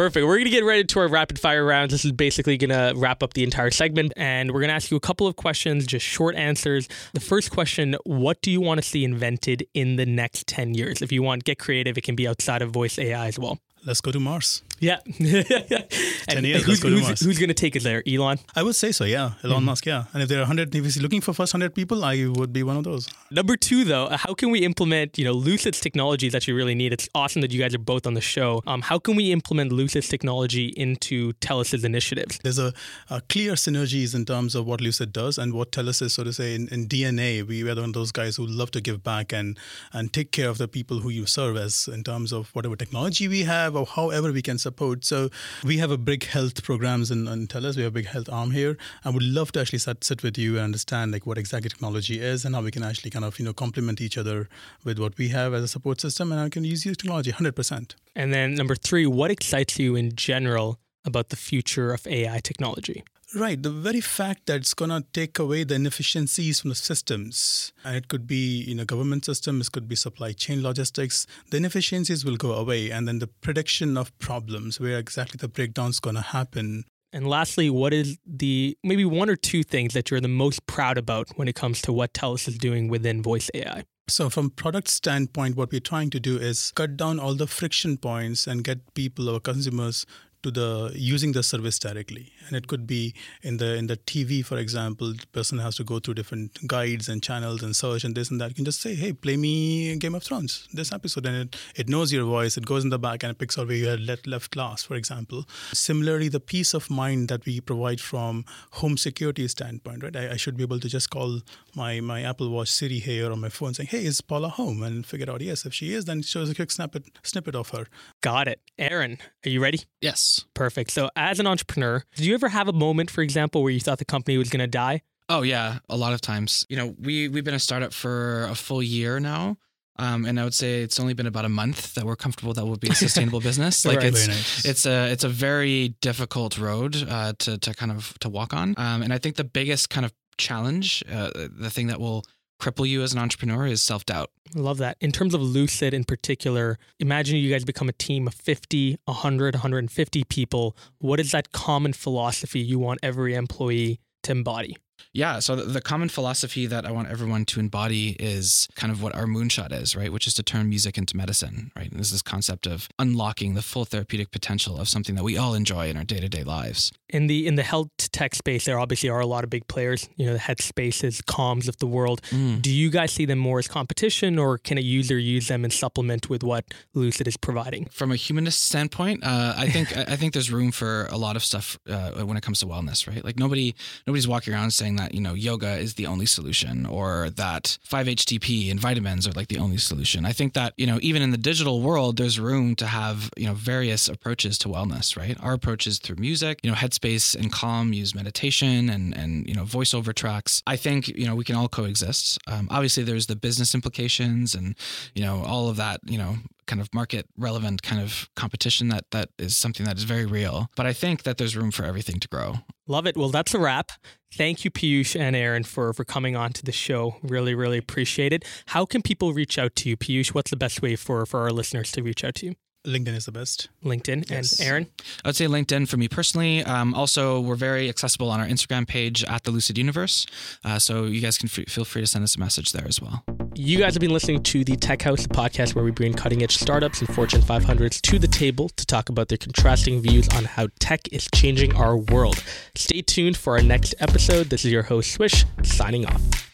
Perfect. 0.00 0.24
We're 0.24 0.36
going 0.36 0.46
to 0.46 0.50
get 0.50 0.64
right 0.64 0.80
into 0.80 0.98
our 0.98 1.08
rapid 1.08 1.38
fire 1.38 1.62
rounds. 1.62 1.92
This 1.92 2.06
is 2.06 2.12
basically 2.12 2.56
going 2.56 2.70
to 2.70 2.98
wrap 2.98 3.22
up 3.22 3.34
the 3.34 3.44
entire 3.44 3.70
segment. 3.70 4.14
And 4.16 4.50
we're 4.50 4.60
going 4.60 4.70
to 4.70 4.74
ask 4.74 4.90
you 4.90 4.96
a 4.96 5.00
couple 5.00 5.26
of 5.26 5.36
questions, 5.36 5.86
just 5.86 6.06
short 6.06 6.36
answers. 6.36 6.88
The 7.12 7.20
first 7.20 7.50
question 7.50 7.94
What 8.04 8.40
do 8.40 8.50
you 8.50 8.62
want 8.62 8.82
to 8.82 8.82
see 8.82 9.04
invented 9.04 9.66
in 9.74 9.96
the 9.96 10.06
next 10.06 10.46
10 10.46 10.72
years? 10.72 11.02
If 11.02 11.12
you 11.12 11.22
want, 11.22 11.44
get 11.44 11.58
creative, 11.58 11.98
it 11.98 12.00
can 12.00 12.16
be 12.16 12.26
outside 12.26 12.62
of 12.62 12.70
voice 12.70 12.98
AI 12.98 13.26
as 13.26 13.38
well. 13.38 13.58
Let's 13.84 14.00
go 14.00 14.10
to 14.10 14.18
Mars. 14.18 14.62
Yeah. 14.80 14.98
and 15.18 16.46
years, 16.46 16.64
who's, 16.64 16.68
let's 16.68 16.80
go 16.80 16.88
to 16.88 16.96
who's, 16.96 17.20
who's 17.20 17.38
going 17.38 17.48
to 17.48 17.54
take 17.54 17.76
it 17.76 17.82
there? 17.82 18.02
Elon? 18.06 18.38
I 18.56 18.62
would 18.62 18.74
say 18.74 18.92
so, 18.92 19.04
yeah. 19.04 19.32
Elon 19.44 19.60
Mm-hmm. 19.60 19.66
Musk, 19.66 19.86
yeah. 19.86 20.04
And 20.14 20.22
if 20.22 20.28
there 20.30 20.38
are 20.38 20.42
100, 20.42 20.74
if 20.74 20.84
he's 20.84 21.00
looking 21.02 21.20
for 21.20 21.34
first 21.34 21.52
100 21.52 21.74
people, 21.74 22.02
I 22.02 22.26
would 22.26 22.52
be 22.52 22.62
one 22.62 22.78
of 22.78 22.84
those. 22.84 23.08
Number 23.30 23.56
two, 23.56 23.84
though, 23.84 24.06
uh, 24.06 24.16
how 24.16 24.32
can 24.32 24.50
we 24.50 24.60
implement, 24.60 25.18
you 25.18 25.24
know, 25.24 25.32
Lucid's 25.32 25.80
technology 25.80 26.30
that 26.30 26.48
you 26.48 26.56
really 26.56 26.74
need? 26.74 26.94
It's 26.94 27.08
awesome 27.14 27.42
that 27.42 27.52
you 27.52 27.60
guys 27.60 27.74
are 27.74 27.78
both 27.78 28.06
on 28.06 28.14
the 28.14 28.22
show. 28.22 28.62
Um, 28.66 28.80
how 28.80 28.98
can 28.98 29.16
we 29.16 29.32
implement 29.32 29.70
Lucid's 29.70 30.08
technology 30.08 30.68
into 30.68 31.34
TELUS's 31.34 31.84
initiatives? 31.84 32.38
There's 32.42 32.58
a, 32.58 32.72
a 33.10 33.20
clear 33.20 33.52
synergies 33.52 34.14
in 34.14 34.24
terms 34.24 34.54
of 34.54 34.66
what 34.66 34.80
Lucid 34.80 35.12
does 35.12 35.36
and 35.36 35.52
what 35.52 35.72
TELUS 35.72 36.00
is, 36.00 36.14
so 36.14 36.24
to 36.24 36.32
say, 36.32 36.54
in, 36.54 36.68
in 36.68 36.88
DNA. 36.88 37.46
We 37.46 37.62
are 37.68 37.74
one 37.74 37.84
of 37.84 37.92
those 37.92 38.12
guys 38.12 38.36
who 38.36 38.46
love 38.46 38.70
to 38.70 38.80
give 38.80 39.02
back 39.04 39.32
and, 39.32 39.58
and 39.92 40.10
take 40.10 40.32
care 40.32 40.48
of 40.48 40.56
the 40.56 40.68
people 40.68 41.00
who 41.00 41.10
you 41.10 41.26
serve 41.26 41.58
as 41.58 41.86
in 41.86 42.02
terms 42.02 42.32
of 42.32 42.48
whatever 42.54 42.76
technology 42.76 43.28
we 43.28 43.42
have 43.42 43.76
or 43.76 43.84
however 43.84 44.32
we 44.32 44.40
can 44.40 44.56
support. 44.70 45.04
So 45.04 45.18
we 45.64 45.78
have 45.82 45.90
a 45.90 45.98
big 45.98 46.22
health 46.34 46.62
programs 46.62 47.10
in, 47.10 47.26
in 47.26 47.46
TELUS. 47.52 47.76
We 47.76 47.82
have 47.82 47.92
a 47.96 47.98
big 48.00 48.10
health 48.14 48.28
arm 48.40 48.50
here. 48.52 48.76
I 49.04 49.10
would 49.10 49.26
love 49.38 49.50
to 49.52 49.60
actually 49.60 49.80
sit, 49.86 50.04
sit 50.04 50.22
with 50.22 50.36
you 50.38 50.50
and 50.56 50.64
understand 50.70 51.12
like 51.14 51.26
what 51.26 51.38
exactly 51.38 51.70
technology 51.74 52.20
is 52.32 52.44
and 52.44 52.54
how 52.54 52.62
we 52.62 52.70
can 52.70 52.84
actually 52.90 53.10
kind 53.10 53.24
of, 53.24 53.38
you 53.38 53.44
know, 53.44 53.52
complement 53.52 54.00
each 54.00 54.16
other 54.22 54.48
with 54.84 54.98
what 54.98 55.18
we 55.18 55.28
have 55.28 55.54
as 55.54 55.62
a 55.64 55.68
support 55.68 56.00
system. 56.00 56.30
And 56.32 56.40
I 56.40 56.48
can 56.48 56.64
use 56.64 56.86
your 56.86 56.94
technology 56.94 57.32
100%. 57.32 57.94
And 58.14 58.32
then 58.34 58.54
number 58.54 58.76
three, 58.76 59.06
what 59.06 59.30
excites 59.30 59.78
you 59.78 59.96
in 59.96 60.14
general 60.14 60.78
about 61.04 61.28
the 61.30 61.36
future 61.36 61.92
of 61.92 62.06
AI 62.06 62.40
technology? 62.40 63.04
Right. 63.34 63.62
The 63.62 63.70
very 63.70 64.00
fact 64.00 64.46
that 64.46 64.56
it's 64.56 64.74
going 64.74 64.90
to 64.90 65.04
take 65.12 65.38
away 65.38 65.62
the 65.62 65.76
inefficiencies 65.76 66.60
from 66.60 66.70
the 66.70 66.74
systems, 66.74 67.72
and 67.84 67.94
it 67.94 68.08
could 68.08 68.26
be, 68.26 68.64
you 68.64 68.74
know, 68.74 68.84
government 68.84 69.24
systems, 69.24 69.68
it 69.68 69.72
could 69.72 69.86
be 69.86 69.94
supply 69.94 70.32
chain 70.32 70.62
logistics, 70.62 71.28
the 71.50 71.58
inefficiencies 71.58 72.24
will 72.24 72.36
go 72.36 72.52
away. 72.52 72.90
And 72.90 73.06
then 73.06 73.20
the 73.20 73.28
prediction 73.28 73.96
of 73.96 74.16
problems, 74.18 74.80
where 74.80 74.98
exactly 74.98 75.38
the 75.38 75.46
breakdown's 75.46 76.00
going 76.00 76.16
to 76.16 76.22
happen. 76.22 76.84
And 77.12 77.28
lastly, 77.28 77.70
what 77.70 77.92
is 77.92 78.18
the 78.26 78.76
maybe 78.82 79.04
one 79.04 79.30
or 79.30 79.36
two 79.36 79.62
things 79.62 79.94
that 79.94 80.10
you're 80.10 80.20
the 80.20 80.28
most 80.28 80.66
proud 80.66 80.98
about 80.98 81.28
when 81.36 81.46
it 81.46 81.54
comes 81.54 81.82
to 81.82 81.92
what 81.92 82.12
TELUS 82.12 82.48
is 82.48 82.58
doing 82.58 82.88
within 82.88 83.22
voice 83.22 83.48
AI? 83.54 83.84
So, 84.08 84.28
from 84.28 84.50
product 84.50 84.88
standpoint, 84.88 85.56
what 85.56 85.70
we're 85.70 85.80
trying 85.80 86.10
to 86.10 86.18
do 86.18 86.36
is 86.36 86.72
cut 86.74 86.96
down 86.96 87.20
all 87.20 87.36
the 87.36 87.46
friction 87.46 87.96
points 87.96 88.48
and 88.48 88.64
get 88.64 88.94
people 88.94 89.28
or 89.28 89.38
consumers 89.38 90.04
to 90.42 90.50
the 90.50 90.92
using 90.94 91.32
the 91.32 91.42
service 91.42 91.78
directly. 91.78 92.32
And 92.46 92.56
it 92.56 92.66
could 92.66 92.86
be 92.86 93.14
in 93.42 93.58
the 93.58 93.74
in 93.76 93.86
the 93.86 93.96
tv 93.96 94.44
for 94.44 94.58
example 94.58 95.12
the 95.12 95.26
person 95.32 95.58
has 95.58 95.76
to 95.76 95.84
go 95.84 95.98
through 95.98 96.14
different 96.14 96.66
guides 96.66 97.08
and 97.08 97.22
channels 97.22 97.62
and 97.62 97.74
search 97.74 98.04
and 98.04 98.14
this 98.14 98.30
and 98.30 98.40
that. 98.40 98.50
You 98.50 98.54
can 98.54 98.64
just 98.64 98.80
say 98.80 98.94
hey 98.94 99.12
play 99.12 99.36
me 99.36 99.96
game 99.96 100.14
of 100.14 100.22
thrones 100.22 100.68
this 100.72 100.92
episode. 100.92 101.26
And 101.26 101.36
it, 101.36 101.56
it 101.76 101.88
knows 101.88 102.12
your 102.12 102.24
voice. 102.24 102.56
It 102.56 102.66
goes 102.66 102.84
in 102.84 102.90
the 102.90 102.98
back 102.98 103.22
and 103.22 103.30
it 103.30 103.38
picks 103.38 103.58
out 103.58 103.68
where 103.68 103.76
you 103.76 103.86
had 103.86 104.00
let, 104.00 104.26
left 104.26 104.52
class 104.52 104.82
for 104.82 104.94
example. 104.94 105.46
Similarly 105.72 106.28
the 106.28 106.40
peace 106.40 106.74
of 106.74 106.90
mind 106.90 107.28
that 107.28 107.44
we 107.44 107.60
provide 107.60 108.00
from 108.00 108.44
home 108.72 108.96
security 108.96 109.46
standpoint 109.48 110.02
right? 110.02 110.16
I, 110.16 110.32
I 110.32 110.36
should 110.36 110.56
be 110.56 110.62
able 110.62 110.80
to 110.80 110.88
just 110.88 111.10
call 111.10 111.40
my 111.74 112.00
my 112.00 112.22
apple 112.22 112.50
watch 112.50 112.70
siri 112.70 112.98
here 112.98 113.30
on 113.30 113.40
my 113.40 113.48
phone 113.48 113.74
saying 113.74 113.88
hey 113.88 114.04
is 114.04 114.20
paula 114.20 114.48
home? 114.48 114.82
and 114.82 115.04
figure 115.04 115.30
out 115.30 115.40
yes 115.40 115.66
if 115.66 115.74
she 115.74 115.92
is 115.92 116.04
then 116.04 116.22
shows 116.22 116.50
a 116.50 116.54
quick 116.54 116.70
snippet 116.70 117.04
snippet 117.22 117.54
of 117.54 117.70
her 117.70 117.86
Got 118.22 118.48
it. 118.48 118.60
Aaron, 118.78 119.18
are 119.44 119.48
you 119.48 119.62
ready? 119.62 119.80
Yes. 120.00 120.44
Perfect. 120.54 120.90
So, 120.90 121.10
as 121.16 121.40
an 121.40 121.46
entrepreneur, 121.46 122.04
did 122.16 122.26
you 122.26 122.34
ever 122.34 122.48
have 122.48 122.68
a 122.68 122.72
moment, 122.72 123.10
for 123.10 123.22
example, 123.22 123.62
where 123.62 123.72
you 123.72 123.80
thought 123.80 123.98
the 123.98 124.04
company 124.04 124.36
was 124.36 124.50
going 124.50 124.60
to 124.60 124.66
die? 124.66 125.02
Oh 125.28 125.42
yeah, 125.42 125.78
a 125.88 125.96
lot 125.96 126.12
of 126.12 126.20
times. 126.20 126.66
You 126.68 126.76
know, 126.76 126.94
we 126.98 127.28
we've 127.28 127.44
been 127.44 127.54
a 127.54 127.58
startup 127.60 127.92
for 127.92 128.44
a 128.50 128.54
full 128.54 128.82
year 128.82 129.20
now. 129.20 129.56
Um, 129.96 130.24
and 130.24 130.40
I 130.40 130.44
would 130.44 130.54
say 130.54 130.82
it's 130.82 130.98
only 130.98 131.12
been 131.12 131.26
about 131.26 131.44
a 131.44 131.48
month 131.50 131.94
that 131.94 132.04
we're 132.04 132.16
comfortable 132.16 132.54
that 132.54 132.64
we'll 132.64 132.76
be 132.76 132.88
a 132.88 132.94
sustainable 133.06 133.40
business. 133.40 133.84
Like 133.84 133.98
Right. 133.98 134.06
it's 134.06 134.24
Very 134.26 134.36
nice. 134.36 134.64
it's 134.64 134.86
a 134.86 135.10
it's 135.12 135.24
a 135.24 135.28
very 135.28 135.90
difficult 136.00 136.58
road 136.58 136.96
uh, 137.08 137.34
to 137.38 137.58
to 137.58 137.74
kind 137.74 137.92
of 137.92 138.18
to 138.20 138.28
walk 138.28 138.52
on. 138.54 138.74
Um, 138.76 139.02
and 139.02 139.12
I 139.12 139.18
think 139.18 139.36
the 139.36 139.44
biggest 139.44 139.88
kind 139.90 140.04
of 140.06 140.12
challenge, 140.38 141.04
uh, 141.12 141.30
the 141.34 141.70
thing 141.70 141.88
that 141.88 142.00
will 142.00 142.24
cripple 142.60 142.88
you 142.88 143.02
as 143.02 143.12
an 143.12 143.18
entrepreneur, 143.18 143.66
is 143.66 143.82
self 143.82 144.04
doubt. 144.06 144.30
Love 144.54 144.78
that. 144.78 144.96
In 145.00 145.12
terms 145.12 145.34
of 145.34 145.42
Lucid 145.42 145.94
in 145.94 146.04
particular, 146.04 146.78
imagine 146.98 147.36
you 147.36 147.50
guys 147.50 147.64
become 147.64 147.88
a 147.88 147.92
team 147.92 148.26
of 148.26 148.34
50, 148.34 148.98
100, 149.04 149.54
150 149.54 150.24
people. 150.24 150.76
What 150.98 151.20
is 151.20 151.32
that 151.32 151.52
common 151.52 151.92
philosophy 151.92 152.60
you 152.60 152.78
want 152.78 153.00
every 153.02 153.34
employee 153.34 154.00
to 154.24 154.32
embody? 154.32 154.76
Yeah. 155.12 155.38
So 155.40 155.56
the, 155.56 155.80
common 155.80 156.08
philosophy 156.08 156.66
that 156.66 156.86
I 156.86 156.92
want 156.92 157.08
everyone 157.08 157.44
to 157.46 157.58
embody 157.58 158.10
is 158.20 158.68
kind 158.74 158.92
of 158.92 159.02
what 159.02 159.14
our 159.14 159.24
moonshot 159.24 159.72
is, 159.72 159.96
right? 159.96 160.12
Which 160.12 160.26
is 160.26 160.34
to 160.34 160.42
turn 160.42 160.68
music 160.68 160.98
into 160.98 161.16
medicine, 161.16 161.72
right? 161.74 161.90
And 161.90 161.98
this 161.98 162.08
is 162.08 162.12
this 162.12 162.22
concept 162.22 162.66
of 162.66 162.88
unlocking 162.98 163.54
the 163.54 163.62
full 163.62 163.84
therapeutic 163.84 164.30
potential 164.30 164.78
of 164.78 164.88
something 164.88 165.14
that 165.14 165.24
we 165.24 165.36
all 165.36 165.54
enjoy 165.54 165.88
in 165.88 165.96
our 165.96 166.04
day 166.04 166.20
to 166.20 166.28
day 166.28 166.44
lives. 166.44 166.92
In 167.08 167.26
the 167.26 167.46
in 167.46 167.56
the 167.56 167.62
health 167.62 167.88
tech 168.12 168.34
space, 168.34 168.66
there 168.66 168.78
obviously 168.78 169.08
are 169.08 169.20
a 169.20 169.26
lot 169.26 169.42
of 169.42 169.50
big 169.50 169.66
players. 169.66 170.08
You 170.16 170.26
know, 170.26 170.34
the 170.34 170.38
Headspaces, 170.38 171.24
Calms 171.26 171.66
of 171.66 171.76
the 171.78 171.86
world. 171.86 172.22
Mm. 172.30 172.62
Do 172.62 172.70
you 172.70 172.90
guys 172.90 173.10
see 173.12 173.24
them 173.24 173.38
more 173.38 173.58
as 173.58 173.66
competition, 173.66 174.38
or 174.38 174.58
can 174.58 174.78
a 174.78 174.82
user 174.82 175.18
use 175.18 175.48
them 175.48 175.64
and 175.64 175.72
supplement 175.72 176.28
with 176.28 176.44
what 176.44 176.66
Lucid 176.94 177.26
is 177.26 177.36
providing? 177.36 177.86
From 177.86 178.12
a 178.12 178.16
humanist 178.16 178.64
standpoint, 178.64 179.24
uh, 179.24 179.54
I 179.56 179.68
think 179.68 179.96
I 179.96 180.10
I 180.10 180.16
think 180.16 180.34
there's 180.34 180.52
room 180.52 180.70
for 180.70 181.06
a 181.10 181.16
lot 181.16 181.36
of 181.36 181.44
stuff 181.44 181.78
uh, 181.88 182.10
when 182.24 182.36
it 182.36 182.42
comes 182.42 182.60
to 182.60 182.66
wellness, 182.66 183.08
right? 183.08 183.24
Like 183.24 183.38
nobody 183.38 183.74
nobody's 184.06 184.28
walking 184.28 184.52
around 184.52 184.72
saying 184.72 184.89
that 184.96 185.14
you 185.14 185.20
know 185.20 185.34
yoga 185.34 185.76
is 185.76 185.94
the 185.94 186.06
only 186.06 186.26
solution 186.26 186.86
or 186.86 187.30
that 187.30 187.78
5-HTP 187.88 188.70
and 188.70 188.80
vitamins 188.80 189.26
are 189.26 189.32
like 189.32 189.48
the 189.48 189.58
only 189.58 189.78
solution. 189.78 190.24
I 190.24 190.32
think 190.32 190.54
that 190.54 190.74
you 190.76 190.86
know 190.86 190.98
even 191.02 191.22
in 191.22 191.30
the 191.30 191.38
digital 191.38 191.80
world, 191.80 192.16
there's 192.16 192.38
room 192.38 192.74
to 192.76 192.86
have 192.86 193.30
you 193.36 193.46
know 193.46 193.54
various 193.54 194.08
approaches 194.08 194.58
to 194.58 194.68
wellness, 194.68 195.16
right? 195.16 195.36
Our 195.40 195.52
approach 195.52 195.86
is 195.86 195.98
through 195.98 196.16
music. 196.16 196.60
You 196.62 196.70
know, 196.70 196.76
Headspace 196.76 197.34
and 197.34 197.52
Calm 197.52 197.92
use 197.92 198.14
meditation 198.14 198.90
and 198.90 199.16
and 199.16 199.46
you 199.48 199.54
know 199.54 199.64
voiceover 199.64 200.14
tracks. 200.14 200.62
I 200.66 200.76
think 200.76 201.08
you 201.08 201.26
know 201.26 201.34
we 201.34 201.44
can 201.44 201.56
all 201.56 201.68
coexist. 201.68 202.38
Um, 202.46 202.68
obviously, 202.70 203.02
there's 203.02 203.26
the 203.26 203.36
business 203.36 203.74
implications 203.74 204.54
and 204.54 204.74
you 205.14 205.22
know 205.22 205.42
all 205.44 205.68
of 205.68 205.76
that. 205.76 206.00
You 206.04 206.18
know 206.18 206.36
kind 206.70 206.80
of 206.80 206.88
market 206.94 207.26
relevant 207.36 207.82
kind 207.82 208.00
of 208.00 208.30
competition 208.36 208.88
that 208.88 209.04
that 209.10 209.28
is 209.38 209.56
something 209.56 209.84
that 209.84 209.98
is 209.98 210.04
very 210.04 210.24
real. 210.24 210.70
But 210.76 210.86
I 210.86 210.92
think 210.92 211.24
that 211.24 211.36
there's 211.36 211.56
room 211.56 211.72
for 211.72 211.84
everything 211.84 212.20
to 212.20 212.28
grow. 212.28 212.60
Love 212.86 213.06
it. 213.06 213.16
Well, 213.16 213.30
that's 213.30 213.54
a 213.54 213.58
wrap. 213.58 213.90
Thank 214.32 214.64
you, 214.64 214.70
Piyush 214.70 215.18
and 215.18 215.34
Aaron, 215.34 215.64
for 215.64 215.92
for 215.92 216.04
coming 216.04 216.36
on 216.36 216.52
to 216.52 216.64
the 216.64 216.72
show. 216.72 217.16
Really, 217.22 217.54
really 217.54 217.78
appreciate 217.78 218.32
it. 218.32 218.44
How 218.66 218.86
can 218.86 219.02
people 219.02 219.32
reach 219.32 219.58
out 219.58 219.74
to 219.76 219.88
you, 219.88 219.96
Piyush? 219.96 220.28
What's 220.28 220.50
the 220.50 220.56
best 220.56 220.80
way 220.80 220.94
for 220.94 221.26
for 221.26 221.40
our 221.40 221.50
listeners 221.50 221.90
to 221.92 222.02
reach 222.02 222.22
out 222.22 222.36
to 222.36 222.46
you? 222.46 222.54
LinkedIn 222.86 223.14
is 223.14 223.26
the 223.26 223.32
best. 223.32 223.68
LinkedIn 223.84 224.30
Yes. 224.30 224.58
and 224.58 224.66
Aaron. 224.68 224.86
I 225.24 225.28
would 225.28 225.36
say 225.36 225.44
LinkedIn 225.46 225.86
for 225.86 225.98
me 225.98 226.08
personally. 226.08 226.64
Um, 226.64 226.94
also, 226.94 227.38
we're 227.38 227.54
very 227.54 227.90
accessible 227.90 228.30
on 228.30 228.40
our 228.40 228.46
Instagram 228.46 228.86
page 228.88 229.22
at 229.24 229.44
the 229.44 229.50
Lucid 229.50 229.76
Universe, 229.76 230.24
uh, 230.64 230.78
so 230.78 231.04
you 231.04 231.20
guys 231.20 231.36
can 231.36 231.48
f- 231.48 231.68
feel 231.68 231.84
free 231.84 232.00
to 232.00 232.06
send 232.06 232.24
us 232.24 232.36
a 232.36 232.40
message 232.40 232.72
there 232.72 232.86
as 232.88 232.98
well. 233.00 233.22
You 233.54 233.76
guys 233.78 233.92
have 233.94 234.00
been 234.00 234.12
listening 234.12 234.42
to 234.44 234.64
the 234.64 234.76
Tech 234.76 235.02
House, 235.02 235.26
podcast 235.26 235.74
where 235.74 235.84
we 235.84 235.90
bring 235.90 236.14
cutting 236.14 236.42
edge 236.42 236.56
startups 236.56 237.00
and 237.00 237.14
Fortune 237.14 237.42
500s 237.42 238.00
to 238.02 238.18
the 238.18 238.28
table 238.28 238.70
to 238.70 238.86
talk 238.86 239.10
about 239.10 239.28
their 239.28 239.38
contrasting 239.38 240.00
views 240.00 240.26
on 240.30 240.44
how 240.44 240.68
tech 240.78 241.00
is 241.12 241.28
changing 241.34 241.74
our 241.76 241.96
world. 241.98 242.42
Stay 242.76 243.02
tuned 243.02 243.36
for 243.36 243.56
our 243.56 243.62
next 243.62 243.94
episode. 244.00 244.48
This 244.48 244.64
is 244.64 244.72
your 244.72 244.84
host, 244.84 245.12
Swish, 245.12 245.44
signing 245.62 246.06
off. 246.06 246.49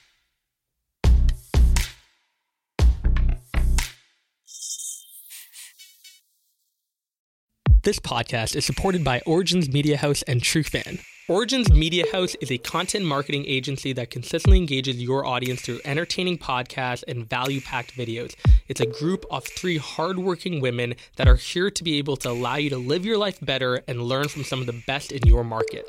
This 7.87 8.01
podcast 8.01 8.57
is 8.57 8.65
supported 8.65 9.05
by 9.05 9.23
Origins 9.27 9.73
Media 9.73 9.97
House 9.97 10.23
and 10.23 10.41
TrueFan. 10.41 11.01
Origins 11.29 11.71
Media 11.71 12.05
House 12.11 12.35
is 12.41 12.51
a 12.51 12.59
content 12.59 13.05
marketing 13.05 13.45
agency 13.47 13.93
that 13.93 14.11
consistently 14.11 14.59
engages 14.59 15.01
your 15.01 15.25
audience 15.25 15.61
through 15.61 15.79
entertaining 15.85 16.37
podcasts 16.37 17.05
and 17.07 17.31
value 17.31 17.61
packed 17.61 17.97
videos. 17.97 18.35
It's 18.67 18.81
a 18.81 18.87
group 18.87 19.25
of 19.31 19.47
three 19.47 19.77
hardworking 19.77 20.61
women 20.61 20.97
that 21.15 21.29
are 21.29 21.37
here 21.37 21.71
to 21.71 21.85
be 21.85 21.99
able 21.99 22.17
to 22.17 22.31
allow 22.31 22.57
you 22.57 22.71
to 22.71 22.77
live 22.77 23.07
your 23.07 23.19
life 23.19 23.39
better 23.41 23.81
and 23.87 24.03
learn 24.03 24.27
from 24.27 24.43
some 24.43 24.59
of 24.59 24.67
the 24.67 24.83
best 24.89 25.13
in 25.13 25.25
your 25.25 25.45
market. 25.45 25.89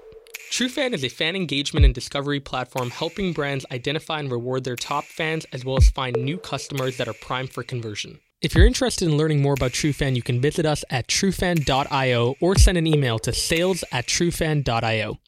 TrueFan 0.51 0.93
is 0.93 1.03
a 1.03 1.10
fan 1.10 1.36
engagement 1.36 1.83
and 1.83 1.95
discovery 1.95 2.39
platform 2.39 2.91
helping 2.91 3.33
brands 3.33 3.65
identify 3.71 4.19
and 4.19 4.31
reward 4.31 4.65
their 4.65 4.75
top 4.75 5.05
fans 5.05 5.47
as 5.51 5.65
well 5.65 5.77
as 5.77 5.89
find 5.89 6.15
new 6.15 6.38
customers 6.38 6.97
that 6.97 7.07
are 7.07 7.13
primed 7.13 7.51
for 7.51 7.63
conversion. 7.63 8.19
If 8.47 8.55
you're 8.55 8.65
interested 8.65 9.10
in 9.10 9.17
learning 9.17 9.41
more 9.41 9.55
about 9.55 9.73
TrueFan, 9.73 10.15
you 10.15 10.21
can 10.21 10.39
visit 10.39 10.65
us 10.65 10.86
at 10.89 11.07
truefan.io 11.07 12.36
or 12.39 12.55
send 12.55 12.77
an 12.77 12.88
email 12.88 13.19
to 13.19 13.33
sales 13.33 13.83
at 13.91 14.07
truefan.io. 14.07 15.19